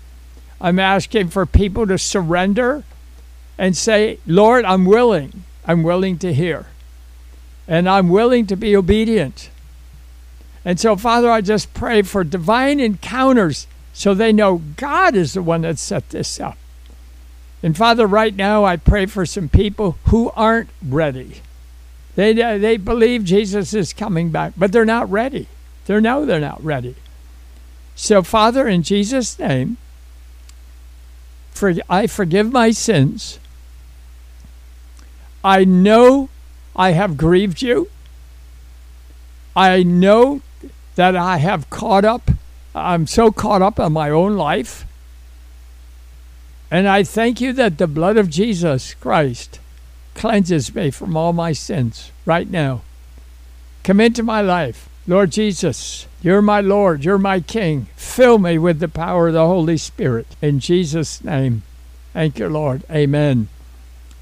I'm 0.61 0.79
asking 0.79 1.29
for 1.29 1.47
people 1.47 1.87
to 1.87 1.99
surrender 1.99 2.85
and 3.59 3.77
say, 3.77 4.19
Lord, 4.27 4.65
I'm 4.65 4.85
willing. 4.85 5.45
I'm 5.67 5.83
willing 5.83 6.19
to 6.19 6.33
hear. 6.33 6.67
And 7.67 7.89
I'm 7.89 8.09
willing 8.09 8.47
to 8.47 8.57
be 8.57 8.77
obedient. 8.77 9.51
And 10.65 10.79
so, 10.79 10.97
Father, 10.97 11.31
I 11.31 11.41
just 11.41 11.75
pray 11.75 12.03
for 12.03 12.23
divine 12.23 12.79
encounters 12.79 13.67
so 13.93 14.15
they 14.15 14.33
know 14.33 14.63
God 14.77 15.15
is 15.15 15.35
the 15.35 15.43
one 15.43 15.63
that 15.63 15.79
set 15.79 16.11
this 16.11 16.39
up. 16.41 16.57
And 17.63 17.77
Father, 17.77 18.07
right 18.07 18.35
now, 18.35 18.65
I 18.65 18.77
pray 18.77 19.07
for 19.07 19.25
some 19.25 19.49
people 19.49 19.97
who 20.07 20.31
aren't 20.31 20.71
ready. 20.87 21.43
They, 22.15 22.33
they 22.33 22.77
believe 22.77 23.25
Jesus 23.25 23.73
is 23.73 23.93
coming 23.93 24.31
back, 24.31 24.53
but 24.57 24.73
they're 24.73 24.85
not 24.85 25.11
ready. 25.11 25.47
They 25.87 26.01
know 26.01 26.27
they're 26.27 26.41
not 26.41 26.63
ready. 26.63 26.97
So, 28.03 28.25
Father, 28.25 28.67
in 28.67 28.83
Jesus' 28.83 29.39
name, 29.39 29.77
for, 31.53 31.73
I 31.89 32.09
forgive 32.09 32.51
my 32.51 32.73
sins. 32.73 33.39
I 35.45 35.65
know 35.65 36.29
I 36.75 36.91
have 36.91 37.17
grieved 37.17 37.63
you. 37.63 37.91
I 39.55 39.85
know 39.85 40.43
that 40.97 41.15
I 41.15 41.37
have 41.37 41.71
caught 41.71 42.05
up. 42.05 42.33
I'm 42.75 43.07
so 43.07 43.31
caught 43.31 43.63
up 43.63 43.79
in 43.79 43.93
my 43.93 44.11
own 44.11 44.37
life. 44.37 44.85
And 46.73 46.89
I 46.89 47.05
thank 47.05 47.41
you 47.41 47.53
that 47.53 47.79
the 47.79 47.87
blood 47.87 48.17
of 48.17 48.29
Jesus 48.29 48.95
Christ 48.95 49.61
cleanses 50.17 50.75
me 50.75 50.91
from 50.91 51.17
all 51.17 51.33
my 51.33 51.53
sins 51.53 52.11
right 52.27 52.51
now. 52.51 52.81
Come 53.85 54.01
into 54.01 54.25
my 54.25 54.41
life. 54.41 54.89
Lord 55.07 55.31
Jesus, 55.33 56.07
you're 56.23 56.43
my 56.43 56.61
Lord, 56.61 57.05
you're 57.05 57.19
my 57.19 57.41
King. 57.41 57.89
Fill 57.97 58.39
me 58.39 58.59
with 58.59 58.79
the 58.79 58.89
power 58.89 59.29
of 59.29 59.35
the 59.35 59.47
Holy 59.47 59.77
Spirit. 59.77 60.27
In 60.41 60.61
Jesus' 60.61 61.25
name. 61.25 61.65
Thank 62.13 62.39
you, 62.39 62.49
Lord. 62.49 62.85
Amen. 62.91 63.49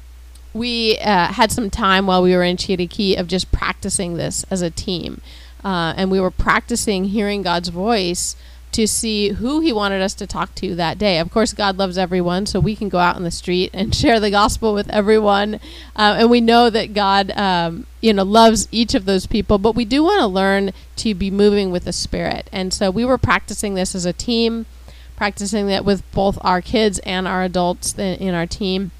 we 0.53 0.97
uh, 0.99 1.27
had 1.27 1.51
some 1.51 1.69
time 1.69 2.07
while 2.07 2.21
we 2.21 2.35
were 2.35 2.43
in 2.43 2.57
Chiriquí 2.57 3.19
of 3.19 3.27
just 3.27 3.51
practicing 3.51 4.15
this 4.15 4.43
as 4.49 4.61
a 4.61 4.69
team. 4.69 5.21
Uh, 5.63 5.93
and 5.95 6.09
we 6.09 6.19
were 6.19 6.31
practicing 6.31 7.05
hearing 7.05 7.41
God's 7.41 7.69
voice 7.69 8.35
to 8.71 8.87
see 8.87 9.29
who 9.29 9.59
he 9.59 9.73
wanted 9.73 10.01
us 10.01 10.13
to 10.13 10.25
talk 10.25 10.55
to 10.55 10.75
that 10.75 10.97
day. 10.97 11.19
Of 11.19 11.29
course, 11.29 11.53
God 11.53 11.77
loves 11.77 11.97
everyone, 11.97 12.45
so 12.45 12.59
we 12.59 12.75
can 12.75 12.89
go 12.89 12.99
out 12.99 13.17
in 13.17 13.23
the 13.23 13.31
street 13.31 13.69
and 13.73 13.93
share 13.93 14.19
the 14.19 14.31
gospel 14.31 14.73
with 14.73 14.89
everyone. 14.89 15.55
Uh, 15.95 16.17
and 16.19 16.29
we 16.29 16.41
know 16.41 16.69
that 16.69 16.93
God, 16.93 17.31
um, 17.31 17.85
you 17.99 18.13
know, 18.13 18.23
loves 18.23 18.67
each 18.71 18.95
of 18.95 19.05
those 19.05 19.27
people. 19.27 19.57
But 19.57 19.75
we 19.75 19.85
do 19.85 20.03
want 20.03 20.21
to 20.21 20.27
learn 20.27 20.71
to 20.97 21.13
be 21.13 21.29
moving 21.29 21.71
with 21.71 21.83
the 21.83 21.93
Spirit. 21.93 22.49
And 22.51 22.73
so 22.73 22.89
we 22.89 23.05
were 23.05 23.17
practicing 23.17 23.73
this 23.75 23.93
as 23.93 24.05
a 24.05 24.13
team, 24.13 24.65
practicing 25.15 25.67
that 25.67 25.85
with 25.85 26.09
both 26.11 26.37
our 26.41 26.61
kids 26.61 26.99
and 26.99 27.27
our 27.27 27.43
adults 27.43 27.97
in 27.97 28.33
our 28.33 28.47
team. 28.47 28.91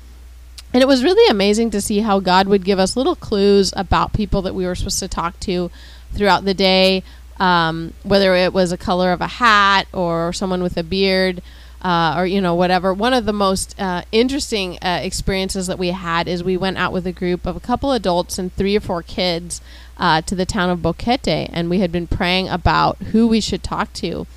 And 0.74 0.82
it 0.82 0.88
was 0.88 1.04
really 1.04 1.30
amazing 1.30 1.72
to 1.72 1.82
see 1.82 2.00
how 2.00 2.20
God 2.20 2.48
would 2.48 2.64
give 2.64 2.80
us 2.80 2.96
little 2.96 3.16
clues 3.16 3.74
about 3.76 4.14
people 4.14 4.42
that 4.44 4.56
we 4.56 4.66
were 4.66 4.76
supposed 4.76 5.00
to 5.00 5.08
talk 5.08 5.40
to 5.42 5.70
throughout 6.14 6.46
the 6.46 6.54
day 6.54 7.04
um, 7.42 7.94
whether 8.04 8.36
it 8.36 8.54
was 8.54 8.72
a 8.72 8.78
color 8.78 9.12
of 9.12 9.20
a 9.20 9.28
hat 9.28 9.88
or 9.92 10.32
someone 10.32 10.64
with 10.64 10.78
a 10.78 10.84
beard. 10.84 11.42
Uh, 11.84 12.14
or 12.16 12.28
you 12.28 12.40
know 12.40 12.54
whatever. 12.54 12.94
One 12.94 13.12
of 13.12 13.26
the 13.26 13.34
most 13.34 13.74
uh, 13.82 14.04
interesting 14.12 14.78
uh, 14.84 15.00
experiences 15.02 15.66
that 15.66 15.80
we 15.80 15.88
had 15.88 16.28
is 16.28 16.44
we 16.44 16.56
went 16.56 16.78
out 16.78 16.94
with 16.94 17.08
a 17.08 17.12
group 17.12 17.48
of 17.48 17.56
a 17.56 17.60
couple 17.60 17.92
adults 17.92 18.38
and 18.38 18.54
three 18.54 18.78
or 18.78 18.80
four 18.80 19.02
kids 19.02 19.62
uh, 19.98 20.22
to 20.22 20.36
the 20.36 20.46
town 20.46 20.70
of 20.70 20.82
Boquete, 20.82 21.50
and 21.52 21.72
we 21.72 21.80
had 21.80 21.92
been 21.92 22.06
praying 22.06 22.50
about 22.50 23.00
who 23.00 23.28
we 23.28 23.42
should 23.42 23.64
talk 23.64 23.92
to, 23.94 24.28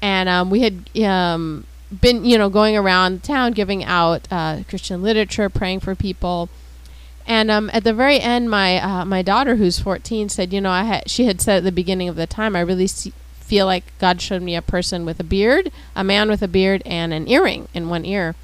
and 0.00 0.28
um, 0.28 0.48
we 0.48 0.60
had 0.60 0.88
um, 1.02 1.66
been 2.00 2.24
you 2.24 2.36
know 2.36 2.48
going 2.48 2.76
around 2.76 3.22
town 3.22 3.52
giving 3.52 3.84
out 3.84 4.26
uh, 4.30 4.62
Christian 4.68 5.02
literature, 5.02 5.48
praying 5.48 5.80
for 5.80 5.94
people. 5.94 6.48
And 7.28 7.50
um, 7.50 7.70
at 7.72 7.82
the 7.82 7.92
very 7.92 8.20
end, 8.20 8.50
my 8.50 8.78
uh, 8.78 9.04
my 9.04 9.22
daughter, 9.22 9.56
who's 9.56 9.80
14, 9.80 10.28
said, 10.28 10.52
you 10.52 10.60
know, 10.60 10.70
I 10.70 10.84
had 10.84 11.10
she 11.10 11.26
had 11.26 11.40
said 11.40 11.58
at 11.58 11.64
the 11.64 11.72
beginning 11.72 12.08
of 12.08 12.16
the 12.16 12.26
time, 12.26 12.54
I 12.54 12.60
really 12.60 12.86
see, 12.86 13.12
feel 13.40 13.66
like 13.66 13.84
God 13.98 14.20
showed 14.20 14.42
me 14.42 14.54
a 14.54 14.62
person 14.62 15.04
with 15.04 15.18
a 15.18 15.24
beard, 15.24 15.72
a 15.94 16.04
man 16.04 16.28
with 16.28 16.42
a 16.42 16.48
beard, 16.48 16.82
and 16.86 17.12
an 17.12 17.28
earring 17.28 17.68
in 17.74 17.88
one 17.88 18.04
ear. 18.04 18.36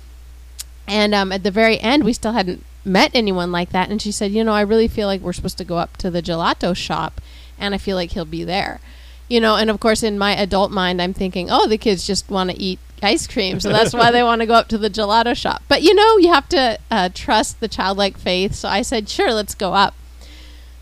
And 0.88 1.14
um, 1.14 1.30
at 1.30 1.44
the 1.44 1.50
very 1.50 1.78
end, 1.78 2.04
we 2.04 2.12
still 2.12 2.32
hadn't 2.32 2.64
met 2.84 3.12
anyone 3.14 3.52
like 3.52 3.70
that. 3.70 3.88
And 3.88 4.02
she 4.02 4.10
said, 4.10 4.32
you 4.32 4.42
know, 4.42 4.52
I 4.52 4.62
really 4.62 4.88
feel 4.88 5.06
like 5.06 5.20
we're 5.20 5.32
supposed 5.32 5.58
to 5.58 5.64
go 5.64 5.78
up 5.78 5.96
to 5.98 6.10
the 6.10 6.22
gelato 6.22 6.76
shop, 6.76 7.20
and 7.58 7.74
I 7.74 7.78
feel 7.78 7.96
like 7.96 8.12
he'll 8.12 8.24
be 8.24 8.42
there. 8.42 8.80
You 9.28 9.40
know, 9.40 9.54
and 9.56 9.70
of 9.70 9.78
course, 9.78 10.02
in 10.02 10.18
my 10.18 10.32
adult 10.32 10.72
mind, 10.72 11.00
I'm 11.00 11.14
thinking, 11.14 11.48
oh, 11.50 11.68
the 11.68 11.78
kids 11.78 12.06
just 12.06 12.28
want 12.28 12.50
to 12.50 12.58
eat 12.58 12.80
ice 13.02 13.26
cream, 13.26 13.60
so 13.60 13.70
that's 13.70 13.92
why 13.92 14.10
they 14.12 14.22
want 14.22 14.40
to 14.40 14.46
go 14.46 14.54
up 14.54 14.68
to 14.68 14.78
the 14.78 14.90
gelato 14.90 15.36
shop. 15.36 15.62
But 15.68 15.82
you 15.82 15.94
know, 15.94 16.18
you 16.18 16.32
have 16.32 16.48
to 16.50 16.78
uh, 16.90 17.08
trust 17.12 17.60
the 17.60 17.68
childlike 17.68 18.18
faith. 18.18 18.54
So 18.54 18.68
I 18.68 18.82
said, 18.82 19.08
sure, 19.08 19.32
let's 19.32 19.54
go 19.54 19.74
up. 19.74 19.94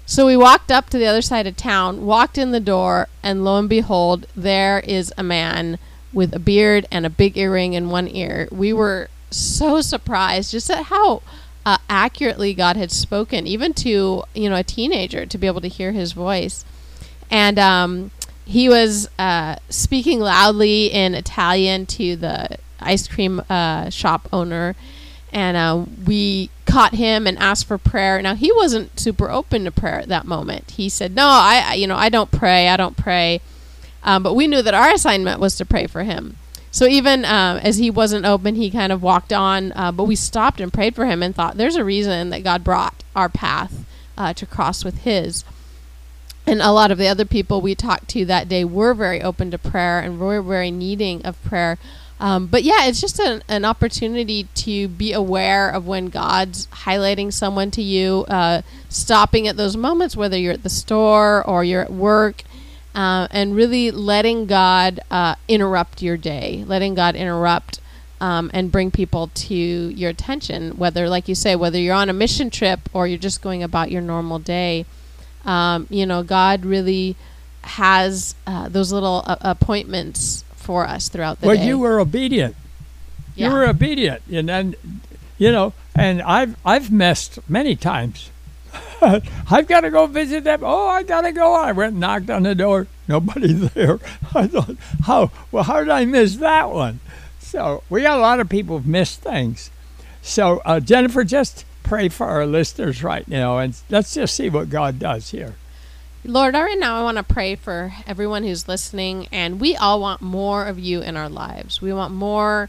So 0.06 0.26
we 0.26 0.36
walked 0.36 0.72
up 0.72 0.90
to 0.90 0.98
the 0.98 1.06
other 1.06 1.22
side 1.22 1.46
of 1.46 1.56
town, 1.56 2.04
walked 2.04 2.36
in 2.36 2.50
the 2.50 2.58
door, 2.58 3.06
and 3.22 3.44
lo 3.44 3.58
and 3.58 3.68
behold, 3.68 4.26
there 4.34 4.80
is 4.80 5.12
a 5.16 5.22
man 5.22 5.78
with 6.12 6.34
a 6.34 6.40
beard 6.40 6.86
and 6.90 7.06
a 7.06 7.10
big 7.10 7.38
earring 7.38 7.74
in 7.74 7.90
one 7.90 8.08
ear. 8.08 8.48
We 8.50 8.72
were 8.72 9.08
so 9.30 9.80
surprised 9.80 10.50
just 10.50 10.68
at 10.68 10.86
how 10.86 11.22
uh, 11.64 11.78
accurately 11.88 12.54
God 12.54 12.76
had 12.76 12.90
spoken, 12.90 13.46
even 13.46 13.72
to 13.74 14.24
you 14.34 14.50
know 14.50 14.56
a 14.56 14.64
teenager, 14.64 15.26
to 15.26 15.38
be 15.38 15.46
able 15.46 15.60
to 15.60 15.68
hear 15.68 15.92
His 15.92 16.12
voice. 16.12 16.64
And 17.30 17.58
um, 17.58 18.10
he 18.50 18.68
was 18.68 19.08
uh, 19.16 19.54
speaking 19.68 20.18
loudly 20.18 20.86
in 20.86 21.14
Italian 21.14 21.86
to 21.86 22.16
the 22.16 22.58
ice 22.80 23.06
cream 23.06 23.40
uh, 23.48 23.90
shop 23.90 24.28
owner, 24.32 24.74
and 25.32 25.56
uh, 25.56 25.84
we 26.04 26.50
caught 26.66 26.96
him 26.96 27.28
and 27.28 27.38
asked 27.38 27.66
for 27.66 27.78
prayer. 27.78 28.20
Now 28.20 28.34
he 28.34 28.50
wasn't 28.50 28.98
super 28.98 29.30
open 29.30 29.64
to 29.64 29.70
prayer 29.70 30.00
at 30.00 30.08
that 30.08 30.26
moment. 30.26 30.72
He 30.72 30.88
said, 30.88 31.14
"No, 31.14 31.28
I, 31.28 31.74
you 31.74 31.86
know, 31.86 31.94
I 31.94 32.08
don't 32.08 32.32
pray. 32.32 32.66
I 32.66 32.76
don't 32.76 32.96
pray." 32.96 33.40
Um, 34.02 34.24
but 34.24 34.34
we 34.34 34.48
knew 34.48 34.62
that 34.62 34.74
our 34.74 34.90
assignment 34.94 35.38
was 35.38 35.54
to 35.56 35.64
pray 35.64 35.86
for 35.86 36.02
him. 36.02 36.36
So 36.72 36.86
even 36.86 37.24
uh, 37.24 37.60
as 37.62 37.76
he 37.76 37.88
wasn't 37.88 38.26
open, 38.26 38.56
he 38.56 38.68
kind 38.68 38.90
of 38.92 39.00
walked 39.00 39.32
on. 39.32 39.72
Uh, 39.76 39.92
but 39.92 40.04
we 40.04 40.16
stopped 40.16 40.60
and 40.60 40.72
prayed 40.72 40.96
for 40.96 41.06
him 41.06 41.22
and 41.22 41.36
thought, 41.36 41.56
"There's 41.56 41.76
a 41.76 41.84
reason 41.84 42.30
that 42.30 42.42
God 42.42 42.64
brought 42.64 43.04
our 43.14 43.28
path 43.28 43.84
uh, 44.18 44.32
to 44.32 44.44
cross 44.44 44.84
with 44.84 45.02
His." 45.02 45.44
And 46.50 46.60
a 46.60 46.72
lot 46.72 46.90
of 46.90 46.98
the 46.98 47.06
other 47.06 47.24
people 47.24 47.60
we 47.60 47.74
talked 47.74 48.08
to 48.08 48.24
that 48.24 48.48
day 48.48 48.64
were 48.64 48.92
very 48.92 49.22
open 49.22 49.50
to 49.52 49.58
prayer 49.58 50.00
and 50.00 50.18
were 50.18 50.42
very 50.42 50.70
needing 50.70 51.24
of 51.24 51.40
prayer. 51.44 51.78
Um, 52.18 52.48
but 52.48 52.64
yeah, 52.64 52.86
it's 52.86 53.00
just 53.00 53.18
an, 53.18 53.42
an 53.48 53.64
opportunity 53.64 54.48
to 54.56 54.88
be 54.88 55.12
aware 55.12 55.70
of 55.70 55.86
when 55.86 56.06
God's 56.08 56.66
highlighting 56.66 57.32
someone 57.32 57.70
to 57.70 57.82
you, 57.82 58.26
uh, 58.28 58.60
stopping 58.90 59.48
at 59.48 59.56
those 59.56 59.76
moments, 59.76 60.16
whether 60.16 60.36
you're 60.36 60.52
at 60.52 60.62
the 60.62 60.68
store 60.68 61.42
or 61.46 61.64
you're 61.64 61.82
at 61.82 61.92
work, 61.92 62.42
uh, 62.94 63.28
and 63.30 63.56
really 63.56 63.90
letting 63.90 64.46
God 64.46 65.00
uh, 65.10 65.36
interrupt 65.48 66.02
your 66.02 66.18
day, 66.18 66.64
letting 66.66 66.94
God 66.94 67.16
interrupt 67.16 67.80
um, 68.20 68.50
and 68.52 68.70
bring 68.70 68.90
people 68.90 69.30
to 69.32 69.54
your 69.54 70.10
attention, 70.10 70.76
whether, 70.76 71.08
like 71.08 71.26
you 71.26 71.34
say, 71.34 71.56
whether 71.56 71.78
you're 71.78 71.94
on 71.94 72.10
a 72.10 72.12
mission 72.12 72.50
trip 72.50 72.80
or 72.92 73.06
you're 73.06 73.18
just 73.18 73.40
going 73.40 73.62
about 73.62 73.90
your 73.90 74.02
normal 74.02 74.38
day. 74.38 74.84
Um, 75.44 75.86
you 75.90 76.06
know, 76.06 76.22
God 76.22 76.64
really 76.64 77.16
has 77.62 78.34
uh, 78.46 78.68
those 78.68 78.92
little 78.92 79.22
uh, 79.26 79.36
appointments 79.40 80.44
for 80.54 80.86
us 80.86 81.08
throughout 81.08 81.40
the 81.40 81.46
well, 81.46 81.56
day. 81.56 81.62
Well, 81.62 81.68
you 81.68 81.78
were 81.78 82.00
obedient. 82.00 82.56
Yeah. 83.34 83.48
You 83.48 83.54
were 83.54 83.68
obedient, 83.68 84.22
and 84.30 84.48
then, 84.48 84.74
you 85.38 85.52
know, 85.52 85.72
and 85.94 86.20
I've 86.22 86.56
I've 86.64 86.90
messed 86.90 87.38
many 87.48 87.76
times. 87.76 88.30
I've 89.02 89.66
got 89.66 89.80
to 89.80 89.90
go 89.90 90.06
visit 90.06 90.44
them. 90.44 90.60
Oh, 90.62 90.86
I 90.86 91.02
got 91.02 91.22
to 91.22 91.32
go. 91.32 91.54
I 91.54 91.72
went 91.72 91.92
and 91.92 92.00
knocked 92.00 92.30
on 92.30 92.42
the 92.42 92.54
door. 92.54 92.86
Nobody 93.08 93.52
there. 93.74 93.98
I 94.34 94.46
thought, 94.46 94.76
how 95.04 95.30
well, 95.50 95.64
how 95.64 95.80
did 95.80 95.88
I 95.88 96.04
miss 96.04 96.36
that 96.36 96.70
one? 96.70 97.00
So 97.38 97.82
we 97.88 98.02
got 98.02 98.18
a 98.18 98.20
lot 98.20 98.40
of 98.40 98.48
people 98.48 98.76
who've 98.76 98.86
missed 98.86 99.20
things. 99.20 99.70
So 100.22 100.60
uh, 100.64 100.80
Jennifer, 100.80 101.24
just 101.24 101.64
pray 101.90 102.08
for 102.08 102.28
our 102.28 102.46
listeners 102.46 103.02
right 103.02 103.26
now, 103.26 103.58
and 103.58 103.76
let's 103.88 104.14
just 104.14 104.36
see 104.36 104.48
what 104.48 104.70
God 104.70 105.00
does 105.00 105.32
here. 105.32 105.56
Lord, 106.24 106.54
right 106.54 106.78
now 106.78 107.00
I 107.00 107.02
want 107.02 107.16
to 107.16 107.24
pray 107.24 107.56
for 107.56 107.92
everyone 108.06 108.44
who's 108.44 108.68
listening, 108.68 109.26
and 109.32 109.60
we 109.60 109.74
all 109.74 110.00
want 110.00 110.22
more 110.22 110.66
of 110.66 110.78
you 110.78 111.00
in 111.00 111.16
our 111.16 111.28
lives. 111.28 111.82
We 111.82 111.92
want 111.92 112.14
more, 112.14 112.68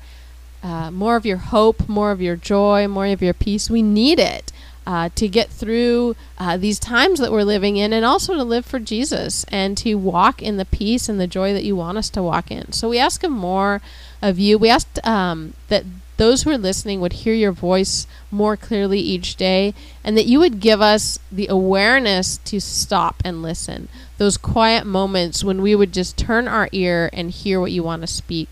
uh, 0.64 0.90
more 0.90 1.18
of 1.18 1.28
your 1.28 1.38
hope, 1.38 1.88
more 1.88 2.10
of 2.10 2.20
your 2.20 2.36
joy, 2.36 2.88
more 2.88 3.06
of 3.06 3.22
your 3.22 3.36
peace. 3.36 3.70
We 3.70 3.84
need 3.84 4.18
it 4.18 4.52
uh, 4.88 5.10
to 5.14 5.28
get 5.28 5.50
through 5.50 6.16
uh, 6.40 6.58
these 6.58 6.80
times 6.80 7.20
that 7.20 7.32
we're 7.32 7.44
living 7.44 7.78
in, 7.78 7.94
and 7.94 8.04
also 8.04 8.34
to 8.34 8.44
live 8.44 8.66
for 8.66 8.80
Jesus 8.80 9.44
and 9.50 9.78
to 9.78 9.94
walk 9.94 10.42
in 10.42 10.58
the 10.58 10.66
peace 10.66 11.08
and 11.08 11.20
the 11.20 11.28
joy 11.28 11.54
that 11.54 11.64
you 11.64 11.76
want 11.76 12.00
us 12.00 12.10
to 12.10 12.24
walk 12.24 12.50
in. 12.50 12.72
So 12.72 12.90
we 12.90 12.98
ask 12.98 13.22
of 13.22 13.32
more 13.32 13.84
of 14.20 14.40
you. 14.40 14.58
We 14.58 14.72
ask 14.72 14.88
um, 15.06 15.54
that 15.68 15.84
those 16.22 16.44
who 16.44 16.52
are 16.52 16.58
listening 16.60 17.02
would 17.02 17.14
hear 17.14 17.34
your 17.34 17.52
voice 17.52 18.06
more 18.30 18.56
clearly 18.56 19.00
each 19.00 19.36
day, 19.38 19.74
and 20.04 20.16
that 20.16 20.28
you 20.28 20.38
would 20.38 20.60
give 20.60 20.80
us 20.80 21.18
the 21.32 21.48
awareness 21.48 22.38
to 22.38 22.60
stop 22.62 23.16
and 23.26 23.42
listen. 23.42 23.90
Those 24.20 24.38
quiet 24.38 24.86
moments 24.86 25.44
when 25.44 25.64
we 25.64 25.74
would 25.74 25.92
just 25.92 26.20
turn 26.20 26.48
our 26.48 26.70
ear 26.72 27.10
and 27.12 27.32
hear 27.32 27.60
what 27.60 27.72
you 27.72 27.82
want 27.82 28.04
to 28.04 28.08
speak. 28.08 28.50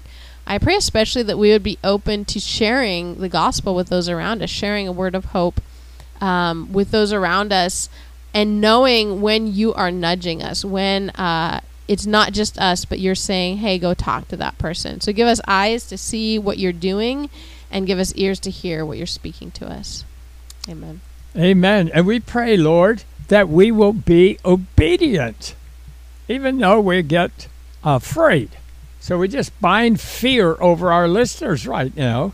I 0.47 0.57
pray 0.57 0.77
especially 0.77 1.21
that 1.21 1.37
we 1.37 1.51
would 1.51 1.61
be 1.61 1.77
open 1.83 2.25
to 2.25 2.39
sharing 2.39 3.19
the 3.21 3.29
gospel 3.29 3.75
with 3.75 3.89
those 3.89 4.09
around 4.09 4.41
us, 4.41 4.49
sharing 4.49 4.87
a 4.87 4.91
word 4.91 5.13
of 5.13 5.25
hope 5.25 5.61
um, 6.19 6.73
with 6.73 6.89
those 6.89 7.13
around 7.13 7.53
us, 7.53 7.87
and 8.33 8.59
knowing 8.59 9.21
when 9.21 9.45
you 9.45 9.75
are 9.75 9.91
nudging 9.91 10.41
us, 10.41 10.65
when 10.65 11.11
uh, 11.11 11.61
it's 11.87 12.07
not 12.07 12.33
just 12.33 12.57
us, 12.57 12.83
but 12.83 12.97
you're 12.97 13.13
saying, 13.13 13.57
hey, 13.57 13.77
go 13.77 13.93
talk 13.93 14.27
to 14.29 14.37
that 14.37 14.57
person. 14.57 15.01
So 15.01 15.13
give 15.13 15.27
us 15.27 15.39
eyes 15.47 15.85
to 15.89 15.99
see 15.99 16.39
what 16.39 16.57
you're 16.57 16.73
doing 16.73 17.29
and 17.71 17.87
give 17.87 17.99
us 17.99 18.13
ears 18.15 18.39
to 18.41 18.49
hear 18.49 18.85
what 18.85 18.97
you're 18.97 19.07
speaking 19.07 19.51
to 19.51 19.67
us. 19.67 20.03
Amen. 20.67 21.01
Amen. 21.35 21.89
And 21.93 22.05
we 22.05 22.19
pray, 22.19 22.57
Lord, 22.57 23.03
that 23.27 23.47
we 23.47 23.71
will 23.71 23.93
be 23.93 24.39
obedient, 24.43 25.55
even 26.27 26.57
though 26.57 26.79
we 26.79 27.01
get 27.03 27.47
afraid. 27.83 28.49
So 28.99 29.17
we 29.17 29.27
just 29.27 29.59
bind 29.61 30.01
fear 30.01 30.57
over 30.59 30.91
our 30.91 31.07
listeners 31.07 31.65
right 31.65 31.95
now, 31.95 32.33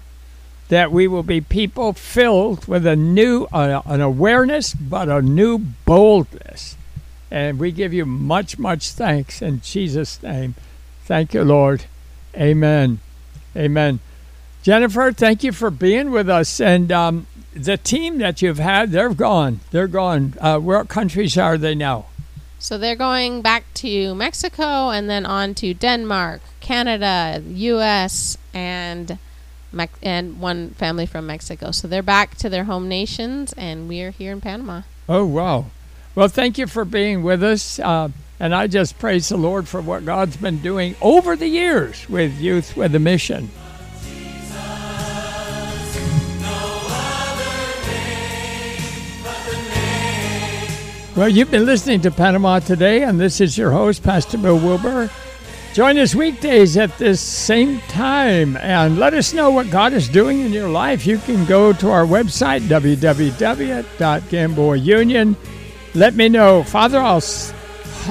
that 0.69 0.91
we 0.91 1.07
will 1.07 1.23
be 1.23 1.41
people 1.41 1.93
filled 1.93 2.67
with 2.67 2.87
a 2.87 2.95
new, 2.95 3.45
uh, 3.51 3.81
an 3.85 4.01
awareness, 4.01 4.73
but 4.73 5.09
a 5.09 5.21
new 5.21 5.59
boldness. 5.59 6.75
And 7.29 7.59
we 7.59 7.71
give 7.71 7.93
you 7.93 8.05
much, 8.05 8.57
much 8.57 8.91
thanks 8.91 9.41
in 9.41 9.61
Jesus' 9.61 10.23
name. 10.23 10.55
Thank 11.03 11.33
you, 11.33 11.43
Lord. 11.43 11.85
Amen. 12.35 12.99
Amen. 13.55 13.99
Jennifer, 14.65 15.11
thank 15.11 15.43
you 15.43 15.51
for 15.51 15.69
being 15.69 16.09
with 16.09 16.27
us. 16.27 16.59
And 16.59 16.91
um, 16.91 17.27
the 17.53 17.77
team 17.77 18.17
that 18.17 18.41
you've 18.41 18.57
had, 18.57 18.91
they're 18.91 19.13
gone. 19.13 19.59
They're 19.69 19.87
gone. 19.87 20.33
Uh, 20.41 20.57
what 20.57 20.87
countries 20.87 21.37
are 21.37 21.55
they 21.55 21.75
now? 21.75 22.07
So 22.57 22.79
they're 22.79 22.95
going 22.95 23.43
back 23.43 23.71
to 23.75 24.15
Mexico 24.15 24.89
and 24.89 25.07
then 25.07 25.23
on 25.23 25.53
to 25.53 25.75
Denmark, 25.75 26.41
Canada, 26.61 27.43
U.S., 27.47 28.39
and 28.55 29.19
and 30.01 30.39
one 30.39 30.71
family 30.71 31.05
from 31.05 31.27
Mexico. 31.27 31.69
So 31.69 31.87
they're 31.87 32.01
back 32.01 32.33
to 32.37 32.49
their 32.49 32.63
home 32.63 32.89
nations, 32.89 33.53
and 33.53 33.87
we 33.87 34.01
are 34.01 34.09
here 34.09 34.31
in 34.31 34.41
Panama. 34.41 34.81
Oh 35.07 35.25
wow! 35.25 35.65
Well, 36.15 36.27
thank 36.27 36.57
you 36.57 36.65
for 36.65 36.85
being 36.85 37.21
with 37.21 37.43
us. 37.43 37.77
Uh, 37.77 38.09
and 38.39 38.55
I 38.55 38.65
just 38.65 38.97
praise 38.97 39.29
the 39.29 39.37
Lord 39.37 39.67
for 39.67 39.79
what 39.79 40.05
God's 40.05 40.37
been 40.37 40.57
doing 40.57 40.95
over 41.03 41.35
the 41.35 41.49
years 41.49 42.09
with 42.09 42.39
Youth 42.39 42.75
with 42.75 42.95
a 42.95 42.99
Mission. 42.99 43.51
Well, 51.15 51.29
you've 51.29 51.49
been 51.49 51.65
listening 51.65 52.01
to 52.01 52.11
Panama 52.11 52.59
Today, 52.59 53.03
and 53.03 53.17
this 53.17 53.39
is 53.39 53.57
your 53.57 53.71
host, 53.71 54.03
Pastor 54.03 54.37
Bill 54.37 54.59
Wilbur. 54.59 55.09
Join 55.73 55.97
us 55.97 56.13
weekdays 56.13 56.75
at 56.75 56.97
this 56.97 57.21
same 57.21 57.79
time 57.87 58.57
and 58.57 58.99
let 58.99 59.13
us 59.13 59.33
know 59.33 59.49
what 59.49 59.69
God 59.69 59.93
is 59.93 60.09
doing 60.09 60.41
in 60.41 60.51
your 60.51 60.67
life. 60.67 61.07
You 61.07 61.17
can 61.19 61.45
go 61.45 61.71
to 61.71 61.89
our 61.89 62.03
website, 62.03 62.63
www.gamboaunion. 62.63 65.35
Let 65.93 66.15
me 66.15 66.27
know. 66.27 66.63
Father, 66.63 66.99
I'll, 66.99 67.23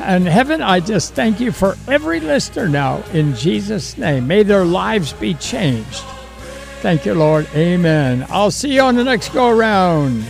in 0.08 0.24
heaven, 0.24 0.62
I 0.62 0.80
just 0.80 1.12
thank 1.12 1.40
you 1.40 1.52
for 1.52 1.76
every 1.86 2.20
listener 2.20 2.70
now 2.70 3.02
in 3.12 3.34
Jesus' 3.34 3.98
name. 3.98 4.26
May 4.26 4.44
their 4.44 4.64
lives 4.64 5.12
be 5.12 5.34
changed. 5.34 6.00
Thank 6.80 7.04
you, 7.04 7.12
Lord. 7.12 7.46
Amen. 7.54 8.24
I'll 8.30 8.50
see 8.50 8.74
you 8.74 8.80
on 8.80 8.94
the 8.94 9.04
next 9.04 9.28
go 9.34 9.50
around. 9.50 10.24